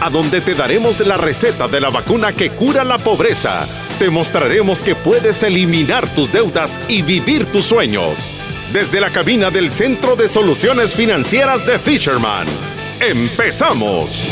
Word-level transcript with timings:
a 0.00 0.10
donde 0.10 0.40
te 0.40 0.54
daremos 0.54 1.00
la 1.00 1.16
receta 1.16 1.68
de 1.68 1.80
la 1.80 1.90
vacuna 1.90 2.32
que 2.32 2.50
cura 2.50 2.84
la 2.84 2.98
pobreza. 2.98 3.66
Te 3.98 4.10
mostraremos 4.10 4.80
que 4.80 4.94
puedes 4.94 5.42
eliminar 5.42 6.08
tus 6.14 6.30
deudas 6.32 6.78
y 6.88 7.02
vivir 7.02 7.46
tus 7.46 7.64
sueños. 7.64 8.32
Desde 8.72 9.00
la 9.00 9.10
cabina 9.10 9.50
del 9.50 9.70
Centro 9.70 10.14
de 10.14 10.28
Soluciones 10.28 10.94
Financieras 10.94 11.66
de 11.66 11.78
Fisherman. 11.78 12.46
¡Empezamos! 13.00 14.24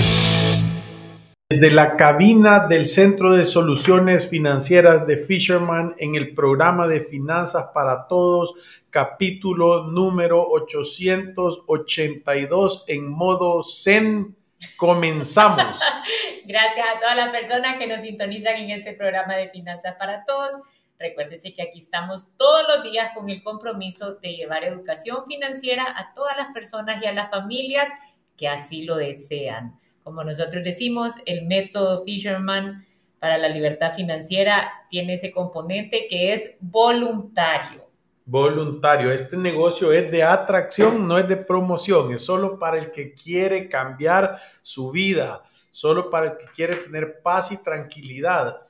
Desde 1.49 1.71
la 1.71 1.97
cabina 1.97 2.67
del 2.67 2.87
Centro 2.87 3.35
de 3.35 3.45
Soluciones 3.45 4.29
Financieras 4.29 5.07
de 5.07 5.17
Fisherman 5.17 5.95
en 5.99 6.17
el 6.17 6.35
programa 6.35 6.89
de 6.89 7.01
Finanzas 7.01 7.71
para 7.73 8.09
Todos, 8.09 8.55
capítulo 8.91 9.85
número 9.85 10.45
882 10.45 12.85
en 12.89 13.09
modo 13.09 13.63
Zen. 13.63 14.35
Comenzamos. 14.77 15.79
Gracias 16.45 16.87
a 16.89 17.01
todas 17.01 17.17
las 17.17 17.31
personas 17.31 17.77
que 17.77 17.87
nos 17.87 18.03
sintonizan 18.03 18.57
en 18.57 18.71
este 18.71 18.93
programa 18.93 19.37
de 19.37 19.49
Finanzas 19.49 19.97
para 19.99 20.25
Todos. 20.25 20.51
Recuérdese 20.99 21.53
que 21.53 21.63
aquí 21.63 21.79
estamos 21.79 22.29
todos 22.37 22.65
los 22.69 22.83
días 22.85 23.11
con 23.15 23.29
el 23.29 23.43
compromiso 23.43 24.15
de 24.15 24.35
llevar 24.35 24.65
educación 24.65 25.27
financiera 25.27 25.85
a 25.85 26.15
todas 26.15 26.37
las 26.37 26.49
personas 26.53 27.03
y 27.03 27.07
a 27.07 27.13
las 27.13 27.31
familias 27.31 27.91
que 28.37 28.49
así 28.49 28.83
lo 28.83 28.97
desean 28.97 29.79
como 30.07 30.23
nosotros 30.23 30.63
decimos, 30.63 31.15
el 31.27 31.47
método 31.47 32.05
Fisherman 32.05 32.87
para 33.19 33.39
la 33.39 33.49
libertad 33.49 33.93
financiera 33.93 34.71
tiene 34.89 35.15
ese 35.15 35.33
componente 35.33 36.07
que 36.09 36.33
es 36.33 36.57
voluntario. 36.61 37.86
Voluntario. 38.29 39.13
Este 39.13 39.37
negocio 39.37 39.93
es 39.93 40.11
de 40.11 40.25
atracción, 40.25 41.07
no 41.07 41.17
es 41.17 41.29
de 41.29 41.37
promoción. 41.37 42.13
Es 42.13 42.25
solo 42.25 42.59
para 42.59 42.77
el 42.77 42.91
que 42.91 43.15
quiere 43.15 43.69
cambiar 43.69 44.41
su 44.63 44.91
vida, 44.91 45.45
solo 45.71 46.11
para 46.11 46.27
el 46.27 46.37
que 46.37 46.47
quiere 46.47 46.75
tener 46.75 47.23
paz 47.23 47.53
y 47.53 47.63
tranquilidad. 47.63 48.63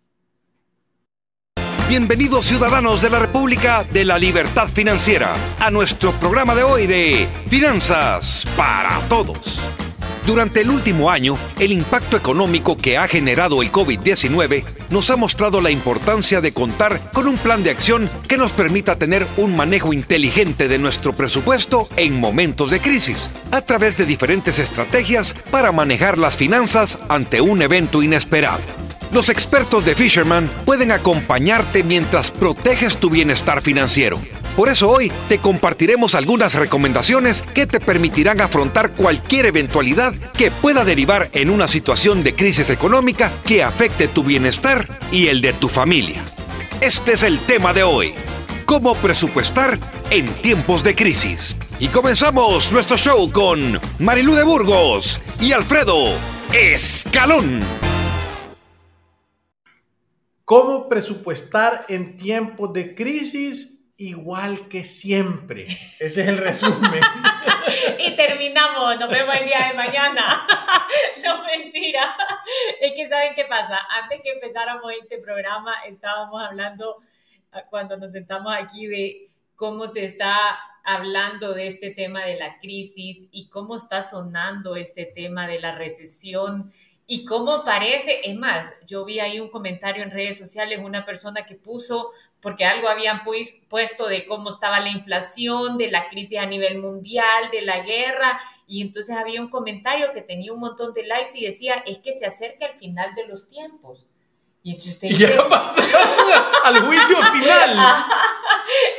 Bienvenidos 1.87 2.47
ciudadanos 2.47 3.03
de 3.03 3.11
la 3.11 3.19
República 3.19 3.85
de 3.85 4.07
la 4.07 4.19
Libertad 4.19 4.69
Financiera 4.69 5.37
a 5.59 5.71
nuestro 5.71 6.13
programa 6.13 6.55
de 6.55 6.63
hoy 6.63 6.87
de 6.87 7.29
Finanzas 7.47 8.49
para 8.57 9.07
Todos. 9.11 9.63
Durante 10.27 10.63
el 10.63 10.71
último 10.71 11.11
año, 11.11 11.37
el 11.59 11.71
impacto 11.71 12.17
económico 12.17 12.79
que 12.79 12.97
ha 12.97 13.07
generado 13.07 13.61
el 13.61 13.71
COVID-19 13.71 14.65
nos 14.89 15.11
ha 15.11 15.17
mostrado 15.17 15.61
la 15.61 15.71
importancia 15.71 16.41
de 16.41 16.53
contar 16.53 17.11
con 17.13 17.29
un 17.29 17.37
plan 17.37 17.63
de 17.63 17.69
acción 17.69 18.09
que 18.27 18.39
nos 18.39 18.55
permita 18.55 18.97
tener 18.97 19.27
un 19.37 19.55
manejo 19.55 19.93
inteligente 19.93 20.67
de 20.67 20.79
nuestro 20.79 21.13
presupuesto 21.13 21.91
en 21.97 22.19
momentos 22.19 22.71
de 22.71 22.81
crisis, 22.81 23.29
a 23.51 23.61
través 23.61 23.99
de 23.99 24.07
diferentes 24.07 24.59
estrategias 24.59 25.35
para 25.51 25.73
manejar 25.73 26.19
las 26.19 26.39
finanzas 26.39 26.99
ante 27.11 27.43
un 27.43 27.61
evento 27.61 28.03
inesperado. 28.03 28.63
Los 29.13 29.29
expertos 29.29 29.85
de 29.85 29.95
Fisherman 29.95 30.51
pueden 30.65 30.91
acompañarte 30.91 31.85
mientras 31.85 32.31
proteges 32.31 32.97
tu 32.97 33.11
bienestar 33.11 33.61
financiero 33.61 34.19
por 34.57 34.69
eso 34.69 34.89
hoy 34.89 35.11
te 35.29 35.39
compartiremos 35.39 36.15
algunas 36.15 36.55
recomendaciones 36.55 37.43
que 37.55 37.67
te 37.67 37.81
permitirán 37.81 38.41
afrontar 38.41 38.93
cualquier 38.93 39.47
eventualidad 39.47 40.15
que 40.37 40.51
pueda 40.51 40.85
derivar 40.85 41.29
en 41.33 41.51
una 41.51 41.67
situación 41.67 42.23
de 42.23 42.35
crisis 42.35 42.71
económica 42.71 43.33
que 43.45 43.63
afecte 43.65 44.07
tu 44.07 44.23
bienestar 44.23 44.87
y 45.11 45.27
el 45.27 45.41
de 45.41 45.53
tu 45.55 45.69
familia. 45.69 46.25
Este 46.81 47.15
es 47.15 47.23
el 47.23 47.39
tema 47.41 47.73
de 47.73 47.83
hoy. 47.83 48.15
¿Cómo 48.65 48.95
presupuestar 48.95 49.79
en 50.11 50.33
tiempos 50.35 50.85
de 50.85 50.95
crisis? 50.95 51.57
Y 51.81 51.89
comenzamos 51.89 52.71
nuestro 52.73 52.97
show 52.97 53.31
con 53.33 53.81
Marilú 53.99 54.35
de 54.35 54.45
Burgos 54.45 55.21
y 55.41 55.53
Alfredo 55.53 56.13
Escalón. 56.53 57.63
¿Cómo 60.45 60.89
presupuestar 60.89 61.87
en 61.89 62.17
tiempos 62.17 62.73
de 62.73 62.95
crisis? 62.95 63.74
Igual 63.97 64.69
que 64.69 64.85
siempre. 64.85 65.67
Ese 66.01 66.23
es 66.23 66.29
el 66.29 66.39
resumen. 66.39 67.01
y 67.99 68.17
terminamos, 68.17 68.99
nos 68.99 69.09
vemos 69.09 69.35
el 69.37 69.47
día 69.47 69.69
de 69.69 69.77
mañana. 69.77 70.47
no, 71.25 71.45
mentira. 71.45 72.17
Es 72.81 72.93
que 72.93 73.09
saben 73.09 73.35
qué 73.35 73.45
pasa. 73.45 73.79
Antes 74.03 74.21
que 74.23 74.33
empezáramos 74.33 74.93
este 75.01 75.19
programa, 75.19 75.75
estábamos 75.87 76.43
hablando, 76.43 76.99
ah, 77.53 77.63
cuando 77.71 77.97
nos 77.97 78.13
sentamos 78.13 78.55
aquí, 78.55 78.87
de 78.87 79.29
cómo 79.55 79.87
se 79.87 80.05
está 80.05 80.59
hablando 80.85 81.55
de 81.55 81.69
este 81.69 81.91
tema 81.91 82.25
de 82.25 82.37
la 82.37 82.59
crisis 82.59 83.27
y 83.31 83.49
cómo 83.49 83.77
está 83.77 84.03
sonando 84.03 84.77
este 84.77 85.07
tema 85.07 85.47
de 85.47 85.59
la 85.59 85.75
recesión 85.75 86.71
y 87.07 87.25
cómo 87.25 87.65
parece, 87.65 88.21
es 88.25 88.37
más, 88.37 88.75
yo 88.87 89.05
vi 89.05 89.21
ahí 89.21 89.39
un 89.39 89.51
comentario 89.51 90.03
en 90.03 90.11
redes 90.11 90.39
sociales, 90.39 90.81
una 90.83 91.05
persona 91.05 91.45
que 91.45 91.55
puso, 91.55 92.13
porque 92.45 92.67
algo 92.67 92.91
habían 92.91 93.25
pues, 93.25 93.57
puesto 93.71 94.07
de 94.07 94.27
cómo 94.27 94.51
estaba 94.51 94.79
la 94.79 94.91
inflación, 94.91 95.79
de 95.79 95.91
la 95.91 96.09
crisis 96.09 96.39
a 96.39 96.45
nivel 96.45 96.79
mundial, 96.79 97.51
de 97.51 97.63
la 97.63 97.81
guerra, 97.81 98.39
y 98.67 98.83
entonces 98.83 99.17
había 99.17 99.41
un 99.41 99.49
comentario 99.49 100.13
que 100.13 100.21
tenía 100.21 100.53
un 100.53 100.61
montón 100.61 100.93
de 100.93 101.05
likes 101.05 101.31
y 101.35 101.47
decía, 101.47 101.83
es 101.87 101.99
que 101.99 102.13
se 102.13 102.27
acerca 102.27 102.67
el 102.67 102.75
final 102.75 103.15
de 103.15 103.27
los 103.27 103.49
tiempos. 103.49 104.07
Y 104.63 104.73
entonces 104.73 104.93
usted 104.95 105.09
dice, 105.09 105.27
ya 105.27 105.41
al 106.65 106.81
juicio 106.81 107.17
final. 107.33 108.05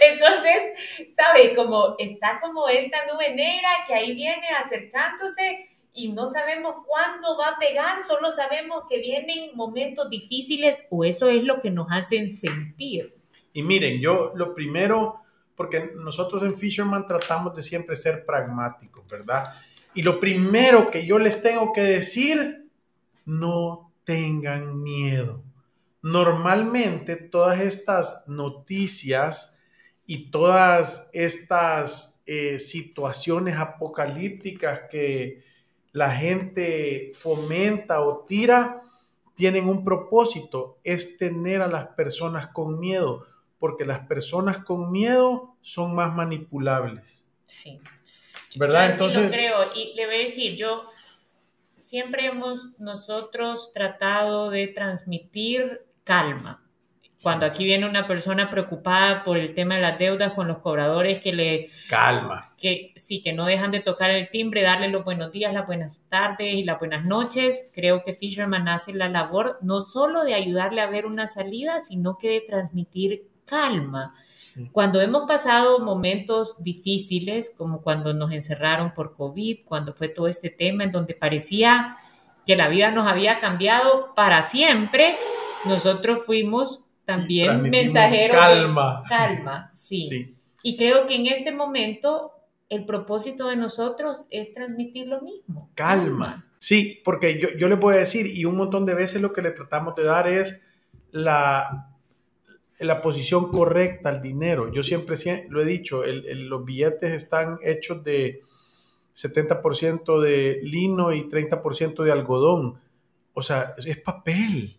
entonces, 0.02 1.14
¿sabe? 1.16 1.56
Como 1.56 1.96
está 2.00 2.40
como 2.42 2.68
esta 2.68 3.06
nube 3.06 3.34
negra 3.36 3.70
que 3.86 3.94
ahí 3.94 4.16
viene 4.16 4.48
acercándose 4.50 5.68
y 5.94 6.10
no 6.10 6.28
sabemos 6.28 6.78
cuándo 6.88 7.38
va 7.38 7.50
a 7.50 7.60
pegar, 7.60 8.02
solo 8.02 8.32
sabemos 8.32 8.86
que 8.90 8.98
vienen 8.98 9.52
momentos 9.56 10.10
difíciles 10.10 10.82
o 10.90 11.06
eso 11.06 11.30
es 11.30 11.44
lo 11.44 11.62
que 11.62 11.70
nos 11.70 11.88
hacen 11.92 12.32
sentir. 12.32 13.16
Y 13.56 13.64
miren, 13.64 14.02
yo 14.02 14.34
lo 14.36 14.54
primero, 14.54 15.22
porque 15.56 15.94
nosotros 15.96 16.44
en 16.44 16.54
Fisherman 16.54 17.08
tratamos 17.08 17.56
de 17.56 17.64
siempre 17.64 17.96
ser 17.96 18.26
pragmáticos, 18.26 19.08
¿verdad? 19.08 19.46
Y 19.94 20.04
lo 20.04 20.20
primero 20.20 20.92
que 20.92 21.06
yo 21.06 21.18
les 21.18 21.42
tengo 21.42 21.72
que 21.72 21.80
decir, 21.80 22.70
no 23.24 23.94
tengan 24.04 24.84
miedo. 24.84 25.42
Normalmente 26.02 27.16
todas 27.16 27.62
estas 27.62 28.28
noticias 28.28 29.58
y 30.06 30.32
todas 30.32 31.10
estas 31.14 32.22
eh, 32.26 32.60
situaciones 32.60 33.58
apocalípticas 33.58 34.82
que 34.92 35.46
la 35.94 36.12
gente 36.12 37.12
fomenta 37.14 38.02
o 38.02 38.26
tira, 38.26 38.82
tienen 39.34 39.70
un 39.70 39.86
propósito, 39.86 40.78
es 40.84 41.18
tener 41.18 41.62
a 41.62 41.68
las 41.68 41.88
personas 41.88 42.48
con 42.48 42.82
miedo, 42.82 43.26
porque 43.60 43.86
las 43.86 44.00
personas 44.08 44.60
con 44.60 44.92
miedo 44.92 45.56
son 45.62 45.96
más 45.96 46.14
manipulables. 46.14 47.28
Sí. 47.46 47.80
¿Verdad? 48.56 48.88
Yo 48.88 48.94
Entonces, 48.94 49.24
lo 49.24 49.30
creo. 49.30 49.74
Y 49.76 49.94
le 49.96 50.06
voy 50.06 50.16
a 50.16 50.20
decir, 50.20 50.56
yo 50.56 50.86
siempre 51.76 52.26
hemos 52.26 52.70
nosotros 52.80 53.72
tratado 53.74 54.50
de 54.50 54.68
transmitir 54.68 55.86
calma. 56.04 56.62
Cuando 57.24 57.46
aquí 57.46 57.64
viene 57.64 57.88
una 57.88 58.08
persona 58.08 58.52
preocupada 58.52 59.24
por 59.24 59.38
el 59.38 59.56
tema 59.56 59.76
de 59.76 59.82
las 59.82 59.98
deudas 59.98 60.34
con 60.34 60.48
los 60.48 60.60
cobradores 60.60 61.20
que 61.20 61.34
le 61.34 61.70
calma. 61.90 62.54
que 62.58 62.94
sí 62.98 63.22
que 63.22 63.34
no 63.34 63.46
dejan 63.46 63.72
de 63.72 63.80
tocar 63.80 64.12
el 64.12 64.30
timbre, 64.30 64.62
darle 64.62 64.90
los 64.90 65.04
buenos 65.04 65.32
días, 65.32 65.54
las 65.54 65.66
buenas 65.66 66.04
tardes 66.10 66.54
y 66.54 66.64
las 66.64 66.78
buenas 66.78 67.06
noches. 67.06 67.72
Creo 67.74 68.04
que 68.04 68.14
Fisherman 68.14 68.68
hace 68.68 68.94
la 68.94 69.10
labor 69.10 69.58
no 69.62 69.82
solo 69.82 70.24
de 70.24 70.36
ayudarle 70.36 70.82
a 70.82 70.88
ver 70.88 71.06
una 71.08 71.26
salida, 71.26 71.80
sino 71.80 72.18
que 72.18 72.30
de 72.30 72.42
transmitir 72.42 73.28
calma. 73.46 74.14
Cuando 74.72 75.02
hemos 75.02 75.26
pasado 75.28 75.80
momentos 75.80 76.56
difíciles, 76.60 77.54
como 77.58 77.82
cuando 77.82 78.14
nos 78.14 78.32
encerraron 78.32 78.94
por 78.94 79.14
COVID, 79.14 79.66
cuando 79.66 79.94
fue 79.94 80.08
todo 80.08 80.28
este 80.28 80.50
tema 80.50 80.86
en 80.86 80.92
donde 80.92 81.14
parecía 81.14 81.96
que 82.46 82.56
la 82.56 82.70
vida 82.70 82.92
nos 82.92 83.06
había 83.08 83.40
cambiado 83.40 84.14
para 84.16 84.44
siempre, 84.44 85.16
nosotros 85.66 86.26
fuimos 86.26 86.84
también 87.04 87.64
mensajeros 87.64 88.38
calma. 88.38 89.02
de 89.04 89.10
calma, 89.10 89.72
sí. 89.76 90.08
Sí. 90.08 90.36
Y 90.64 90.78
creo 90.78 91.06
que 91.06 91.16
en 91.16 91.28
este 91.28 91.52
momento 91.52 92.32
el 92.70 92.86
propósito 92.86 93.48
de 93.50 93.58
nosotros 93.58 94.26
es 94.30 94.54
transmitir 94.54 95.08
lo 95.08 95.22
mismo. 95.22 95.70
Calma. 95.76 96.46
Sí, 96.60 97.02
porque 97.04 97.40
yo, 97.40 97.50
yo 97.58 97.78
voy 97.78 97.96
a 97.96 98.00
decir, 98.00 98.26
y 98.26 98.46
un 98.46 98.56
montón 98.56 98.86
de 98.86 98.96
veces 98.96 99.22
lo 99.22 99.34
que 99.34 99.42
le 99.42 99.52
tratamos 99.52 99.96
de 99.96 100.04
dar 100.04 100.28
es 100.28 100.66
la, 101.12 101.95
la 102.80 103.02
posición 103.02 103.50
correcta 103.52 104.10
al 104.10 104.22
dinero. 104.22 104.72
Yo 104.72 104.84
siempre 104.84 105.16
sie- 105.16 105.46
lo 105.50 105.62
he 105.62 105.66
dicho, 105.66 106.04
el- 106.04 106.48
los 106.50 106.66
billetes 106.66 107.12
están 107.14 107.58
hechos 107.64 108.04
de 108.04 108.42
70% 109.14 110.20
de 110.20 110.60
lino 110.64 111.14
y 111.14 111.30
30% 111.30 112.04
de 112.04 112.12
algodón. 112.12 112.80
O 113.34 113.42
sea, 113.42 113.74
es, 113.86 113.98
papel. 113.98 114.78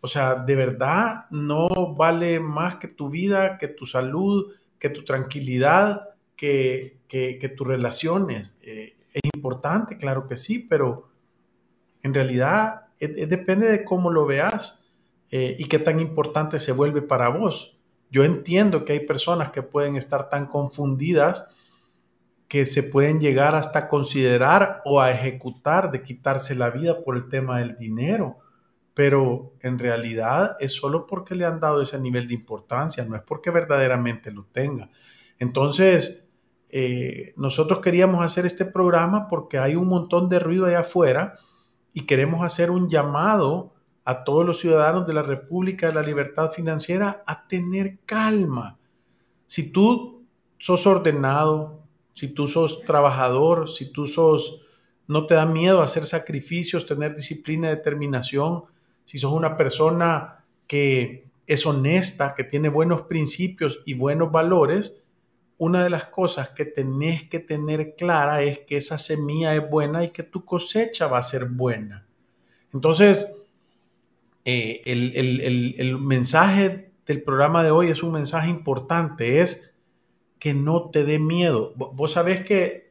O 0.00 0.08
sea, 0.08 0.34
de 0.34 0.56
verdad 0.56 1.26
no 1.30 1.94
vale 1.94 2.40
más 2.40 2.76
que 2.76 2.88
tu 2.88 3.08
vida, 3.08 3.56
que 3.58 3.68
tu 3.68 3.86
salud, 3.86 4.52
que 4.80 4.90
tu 4.90 5.04
tranquilidad, 5.04 6.08
que, 6.36 6.96
que, 7.06 7.38
que 7.38 7.48
tus 7.48 7.66
relaciones. 7.68 8.56
Eh, 8.62 8.96
es 9.12 9.22
importante, 9.32 9.96
claro 9.96 10.26
que 10.26 10.36
sí, 10.36 10.58
pero 10.58 11.08
en 12.02 12.14
realidad 12.14 12.86
es- 12.98 13.12
es 13.16 13.28
depende 13.28 13.68
de 13.68 13.84
cómo 13.84 14.10
lo 14.10 14.26
veas 14.26 14.81
eh, 15.32 15.56
y 15.58 15.64
qué 15.64 15.80
tan 15.80 15.98
importante 15.98 16.60
se 16.60 16.70
vuelve 16.72 17.02
para 17.02 17.30
vos. 17.30 17.78
Yo 18.10 18.22
entiendo 18.22 18.84
que 18.84 18.92
hay 18.92 19.00
personas 19.00 19.50
que 19.50 19.62
pueden 19.62 19.96
estar 19.96 20.28
tan 20.28 20.46
confundidas 20.46 21.48
que 22.52 22.66
se 22.66 22.82
pueden 22.82 23.18
llegar 23.18 23.54
hasta 23.54 23.88
considerar 23.88 24.82
o 24.84 25.00
a 25.00 25.10
ejecutar 25.10 25.90
de 25.90 26.02
quitarse 26.02 26.54
la 26.54 26.68
vida 26.68 27.02
por 27.02 27.16
el 27.16 27.30
tema 27.30 27.60
del 27.60 27.76
dinero, 27.76 28.40
pero 28.92 29.54
en 29.60 29.78
realidad 29.78 30.54
es 30.60 30.72
solo 30.72 31.06
porque 31.06 31.34
le 31.34 31.46
han 31.46 31.60
dado 31.60 31.80
ese 31.80 31.98
nivel 31.98 32.28
de 32.28 32.34
importancia, 32.34 33.06
no 33.06 33.16
es 33.16 33.22
porque 33.22 33.50
verdaderamente 33.50 34.30
lo 34.30 34.44
tenga. 34.44 34.90
Entonces, 35.38 36.28
eh, 36.68 37.32
nosotros 37.38 37.80
queríamos 37.80 38.22
hacer 38.22 38.44
este 38.44 38.66
programa 38.66 39.28
porque 39.28 39.56
hay 39.56 39.74
un 39.74 39.88
montón 39.88 40.28
de 40.28 40.38
ruido 40.38 40.66
allá 40.66 40.80
afuera 40.80 41.38
y 41.94 42.04
queremos 42.04 42.44
hacer 42.44 42.70
un 42.70 42.90
llamado 42.90 43.71
a 44.04 44.24
todos 44.24 44.44
los 44.44 44.58
ciudadanos 44.58 45.06
de 45.06 45.14
la 45.14 45.22
República 45.22 45.88
de 45.88 45.94
la 45.94 46.02
Libertad 46.02 46.50
Financiera 46.50 47.22
a 47.26 47.46
tener 47.46 47.98
calma. 48.04 48.78
Si 49.46 49.72
tú 49.72 50.24
sos 50.58 50.86
ordenado, 50.86 51.82
si 52.14 52.28
tú 52.28 52.48
sos 52.48 52.82
trabajador, 52.82 53.68
si 53.68 53.92
tú 53.92 54.06
sos, 54.06 54.62
no 55.06 55.26
te 55.26 55.34
da 55.34 55.46
miedo 55.46 55.82
hacer 55.82 56.04
sacrificios, 56.04 56.86
tener 56.86 57.14
disciplina 57.14 57.68
y 57.68 57.76
determinación, 57.76 58.64
si 59.04 59.18
sos 59.18 59.32
una 59.32 59.56
persona 59.56 60.44
que 60.66 61.26
es 61.46 61.66
honesta, 61.66 62.34
que 62.34 62.44
tiene 62.44 62.68
buenos 62.68 63.02
principios 63.02 63.80
y 63.84 63.94
buenos 63.94 64.30
valores, 64.32 65.06
una 65.58 65.84
de 65.84 65.90
las 65.90 66.06
cosas 66.06 66.50
que 66.50 66.64
tenés 66.64 67.28
que 67.28 67.38
tener 67.38 67.94
clara 67.94 68.42
es 68.42 68.60
que 68.60 68.76
esa 68.76 68.98
semilla 68.98 69.54
es 69.54 69.68
buena 69.68 70.02
y 70.02 70.10
que 70.10 70.24
tu 70.24 70.44
cosecha 70.44 71.06
va 71.06 71.18
a 71.18 71.22
ser 71.22 71.44
buena. 71.44 72.06
Entonces, 72.72 73.41
eh, 74.44 74.80
el, 74.84 75.12
el- 75.16 75.40
el- 75.40 75.74
el 75.78 75.98
mensaje 75.98 76.90
del 77.06 77.22
programa 77.22 77.62
de 77.64 77.70
hoy 77.70 77.88
es 77.88 78.02
un 78.02 78.12
mensaje 78.12 78.48
importante, 78.50 79.40
es 79.40 79.74
que 80.38 80.54
no 80.54 80.90
te 80.90 81.04
dé 81.04 81.18
miedo. 81.18 81.74
Vo- 81.76 81.92
Vos 81.94 82.12
sabés 82.12 82.44
que 82.44 82.90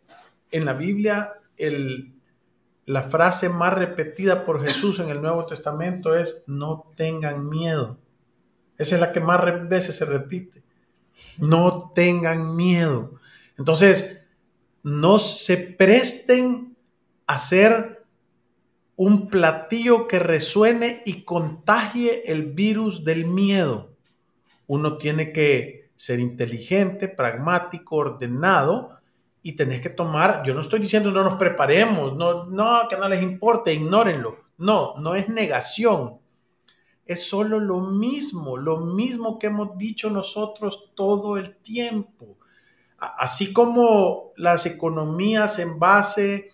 en 0.52 0.66
la 0.66 0.74
Biblia 0.74 1.34
el- 1.58 2.14
la 2.86 3.04
frase 3.04 3.50
más 3.50 3.74
repetida 3.74 4.44
por 4.44 4.64
Jesús 4.64 5.00
en 5.00 5.10
el 5.10 5.22
Nuevo 5.22 5.46
Testamento 5.46 6.16
es 6.16 6.44
no 6.48 6.92
tengan 6.96 7.48
miedo. 7.50 7.98
Esa 8.78 8.96
es 8.96 9.02
la 9.02 9.12
que 9.14 9.20
más 9.20 9.42
veces 9.70 9.96
se 9.96 10.06
repite. 10.06 10.64
No 11.38 11.92
tengan 11.94 12.56
miedo. 12.56 13.20
Entonces, 13.58 14.22
no 14.84 15.20
se 15.20 15.58
presten 15.58 16.76
a 17.28 17.38
ser 17.38 18.01
un 19.02 19.30
platillo 19.30 20.08
que 20.08 20.20
resuene 20.20 21.02
y 21.08 21.24
contagie 21.24 22.32
el 22.32 22.52
virus 22.54 23.04
del 23.04 23.26
miedo. 23.26 23.96
Uno 24.68 25.00
tiene 25.00 25.34
que 25.34 25.90
ser 25.96 26.20
inteligente, 26.20 27.08
pragmático, 27.08 27.96
ordenado 27.96 29.00
y 29.42 29.54
tenés 29.54 29.82
que 29.82 29.90
tomar, 29.90 30.44
yo 30.46 30.54
no 30.54 30.62
estoy 30.62 30.82
diciendo 30.82 31.10
no 31.10 31.24
nos 31.24 31.34
preparemos, 31.34 32.16
no, 32.16 32.46
no, 32.46 32.88
que 32.88 32.96
no 32.96 33.10
les 33.10 33.24
importe, 33.24 33.74
ignórenlo. 33.74 34.38
No, 34.60 34.94
no 35.00 35.16
es 35.16 35.28
negación. 35.28 36.20
Es 37.04 37.28
solo 37.28 37.60
lo 37.60 37.80
mismo, 37.80 38.56
lo 38.56 38.82
mismo 38.82 39.40
que 39.40 39.48
hemos 39.48 39.80
dicho 39.80 40.12
nosotros 40.12 40.92
todo 40.94 41.38
el 41.38 41.56
tiempo. 41.56 42.38
Así 43.00 43.52
como 43.52 44.32
las 44.36 44.68
economías 44.68 45.58
en 45.58 45.80
base, 45.80 46.52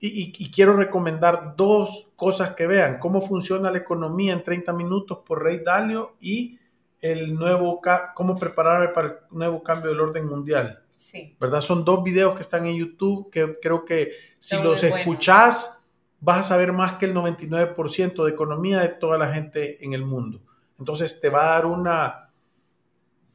y, 0.00 0.08
y- 0.08 0.32
y 0.38 0.50
quiero 0.50 0.74
recomendar 0.76 1.54
dos 1.56 2.12
cosas 2.16 2.54
que 2.54 2.66
vean, 2.66 2.98
cómo 2.98 3.20
funciona 3.20 3.70
la 3.70 3.78
economía 3.78 4.32
en 4.32 4.44
30 4.44 4.72
minutos 4.72 5.18
por 5.26 5.42
Rey 5.42 5.60
Dalio 5.64 6.16
y 6.20 6.58
el 7.00 7.34
nuevo, 7.34 7.80
cómo 8.14 8.36
prepararme 8.36 8.88
para 8.88 9.08
el 9.08 9.14
nuevo 9.30 9.62
cambio 9.62 9.90
del 9.90 10.00
orden 10.00 10.26
mundial. 10.26 10.82
Sí. 10.96 11.36
¿verdad? 11.40 11.60
Son 11.60 11.84
dos 11.84 12.02
videos 12.02 12.34
que 12.34 12.40
están 12.40 12.66
en 12.66 12.74
YouTube 12.76 13.30
que 13.30 13.56
creo 13.62 13.84
que 13.84 14.12
si 14.40 14.56
los 14.64 14.82
escuchás 14.98 15.86
vas 16.20 16.38
a 16.38 16.42
saber 16.42 16.72
más 16.72 16.94
que 16.94 17.06
el 17.06 17.14
99% 17.14 18.24
de 18.24 18.30
economía 18.32 18.80
de 18.80 18.88
toda 18.88 19.16
la 19.16 19.32
gente 19.32 19.84
en 19.84 19.92
el 19.92 20.04
mundo. 20.04 20.40
Entonces 20.78 21.20
te 21.20 21.28
va 21.30 21.42
a 21.42 21.50
dar 21.54 21.66
una... 21.66 22.30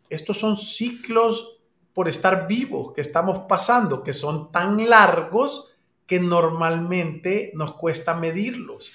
Estos 0.09 0.37
son 0.37 0.57
ciclos 0.57 1.59
por 1.93 2.07
estar 2.09 2.47
vivos 2.47 2.91
que 2.93 3.01
estamos 3.01 3.39
pasando, 3.47 4.03
que 4.03 4.13
son 4.13 4.51
tan 4.51 4.89
largos 4.89 5.72
que 6.07 6.19
normalmente 6.19 7.51
nos 7.55 7.75
cuesta 7.75 8.15
medirlos, 8.15 8.91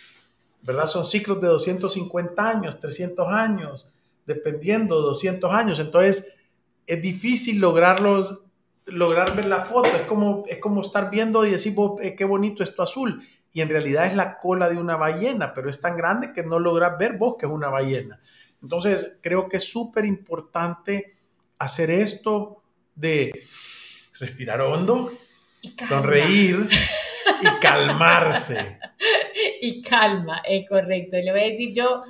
¿verdad? 0.63 0.87
Son 0.87 1.05
ciclos 1.05 1.41
de 1.41 1.49
250 1.49 2.49
años, 2.49 2.81
300 2.81 3.29
años, 3.29 3.93
dependiendo, 4.27 5.01
200 5.01 5.53
años. 5.53 5.79
Entonces 5.79 6.35
es 6.87 7.03
difícil 7.03 7.59
lograrlos 7.61 8.43
lograr 8.91 9.35
ver 9.37 9.47
la 9.47 9.61
foto. 9.61 9.89
Es 9.95 10.03
como, 10.03 10.45
es 10.49 10.59
como 10.59 10.81
estar 10.81 11.11
viendo 11.11 11.45
y 11.45 11.51
decir, 11.51 11.75
"Vos, 11.75 12.01
eh, 12.03 12.15
qué 12.17 12.25
bonito 12.25 12.63
esto 12.63 12.83
azul. 12.83 13.27
Y 13.53 13.61
en 13.61 13.69
realidad 13.69 14.07
es 14.07 14.17
la 14.17 14.39
cola 14.39 14.69
de 14.69 14.77
una 14.77 14.97
ballena, 14.97 15.55
pero 15.55 15.71
es 15.71 15.81
tan 15.81 15.97
grande 15.97 16.33
que 16.33 16.43
no 16.43 16.59
logras 16.59 16.99
ver 16.99 17.17
vos 17.17 17.37
que 17.39 17.47
es 17.47 17.53
una 17.53 17.69
ballena. 17.69 18.21
Entonces, 18.63 19.19
creo 19.21 19.49
que 19.49 19.59
es 19.59 19.65
súper 19.65 20.05
importante 20.05 21.17
hacer 21.59 21.91
esto 21.91 22.63
de 22.95 23.33
respirar 24.19 24.61
hondo, 24.61 25.11
Y 25.63 25.75
sonreír 25.87 26.69
y 27.41 27.61
calmarse. 27.61 28.79
y 29.61 29.83
calma, 29.83 30.43
es 30.49 30.69
correcto. 30.69 31.17
Le 31.17 31.31
voy 31.31 31.41
a 31.41 31.45
decir 31.45 31.73
yo 31.73 32.03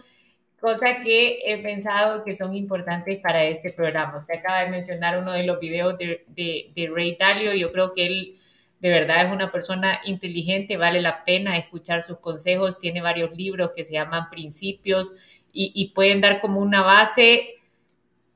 cosas 0.60 0.96
que 1.04 1.40
he 1.44 1.58
pensado 1.58 2.24
que 2.24 2.34
son 2.34 2.54
importantes 2.54 3.18
para 3.20 3.44
este 3.44 3.72
programa. 3.72 4.18
Usted 4.18 4.34
acaba 4.34 4.60
de 4.60 4.70
mencionar 4.70 5.18
uno 5.18 5.32
de 5.32 5.44
los 5.44 5.60
videos 5.60 5.96
de, 5.98 6.24
de, 6.28 6.72
de 6.74 6.90
Ray 6.92 7.16
Dalio. 7.18 7.54
Yo 7.54 7.72
creo 7.72 7.92
que 7.92 8.06
él 8.06 8.34
de 8.80 8.90
verdad 8.90 9.26
es 9.26 9.32
una 9.32 9.50
persona 9.50 10.00
inteligente, 10.04 10.76
vale 10.76 11.00
la 11.00 11.24
pena 11.24 11.56
escuchar 11.56 12.02
sus 12.02 12.18
consejos. 12.18 12.78
Tiene 12.78 13.00
varios 13.00 13.36
libros 13.36 13.72
que 13.74 13.84
se 13.84 13.94
llaman 13.94 14.30
Principios 14.30 15.12
y, 15.52 15.72
y 15.74 15.92
pueden 15.92 16.20
dar 16.20 16.40
como 16.40 16.60
una 16.60 16.82
base 16.82 17.54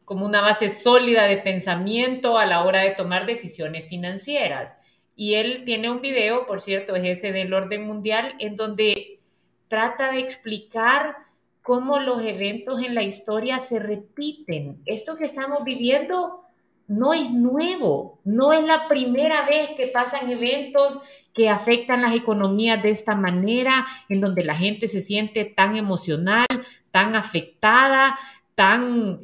como 0.05 0.27
una 0.27 0.41
base 0.41 0.69
sólida 0.69 1.25
de 1.25 1.39
pensamiento 1.39 2.37
a 2.37 2.45
la 2.45 2.65
hora 2.65 2.81
de 2.81 2.91
tomar 2.91 3.25
decisiones 3.25 3.89
financieras. 3.89 4.77
Y 5.15 5.35
él 5.35 5.65
tiene 5.65 5.91
un 5.91 6.01
video, 6.01 6.47
por 6.47 6.61
cierto, 6.61 6.97
es 6.97 7.05
ese 7.05 7.33
del 7.33 7.53
orden 7.53 7.87
mundial, 7.87 8.35
en 8.39 8.57
donde 8.57 9.21
trata 9.69 10.13
de 10.13 10.19
explicar 10.19 11.17
cómo 11.63 11.99
los 11.99 12.25
eventos 12.25 12.83
en 12.83 12.95
la 12.95 13.03
historia 13.03 13.59
se 13.59 13.79
repiten. 13.79 14.83
Esto 14.85 15.17
que 15.17 15.25
estamos 15.25 15.65
viviendo 15.65 16.41
no 16.89 17.15
es 17.15 17.31
nuevo, 17.31 18.19
no 18.25 18.53
es 18.53 18.65
la 18.65 18.89
primera 18.89 19.47
vez 19.47 19.71
que 19.77 19.87
pasan 19.87 20.29
eventos 20.31 20.99
que 21.35 21.49
afectan 21.49 22.03
las 22.03 22.15
economías 22.15 22.83
de 22.83 22.91
esta 22.91 23.15
manera, 23.15 23.87
en 24.09 24.21
donde 24.21 24.45
la 24.45 24.55
gente 24.55 24.89
se 24.89 25.01
siente 25.01 25.45
tan 25.45 25.77
emocional, 25.77 26.47
tan 26.91 27.17
afectada, 27.17 28.19
tan 28.55 29.21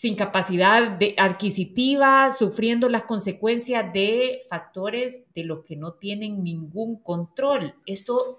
sin 0.00 0.14
capacidad 0.14 0.92
de, 0.92 1.16
adquisitiva, 1.18 2.30
sufriendo 2.30 2.88
las 2.88 3.02
consecuencias 3.02 3.92
de 3.92 4.42
factores 4.48 5.24
de 5.34 5.42
los 5.42 5.64
que 5.64 5.74
no 5.74 5.94
tienen 5.94 6.44
ningún 6.44 7.02
control. 7.02 7.74
Esto 7.84 8.38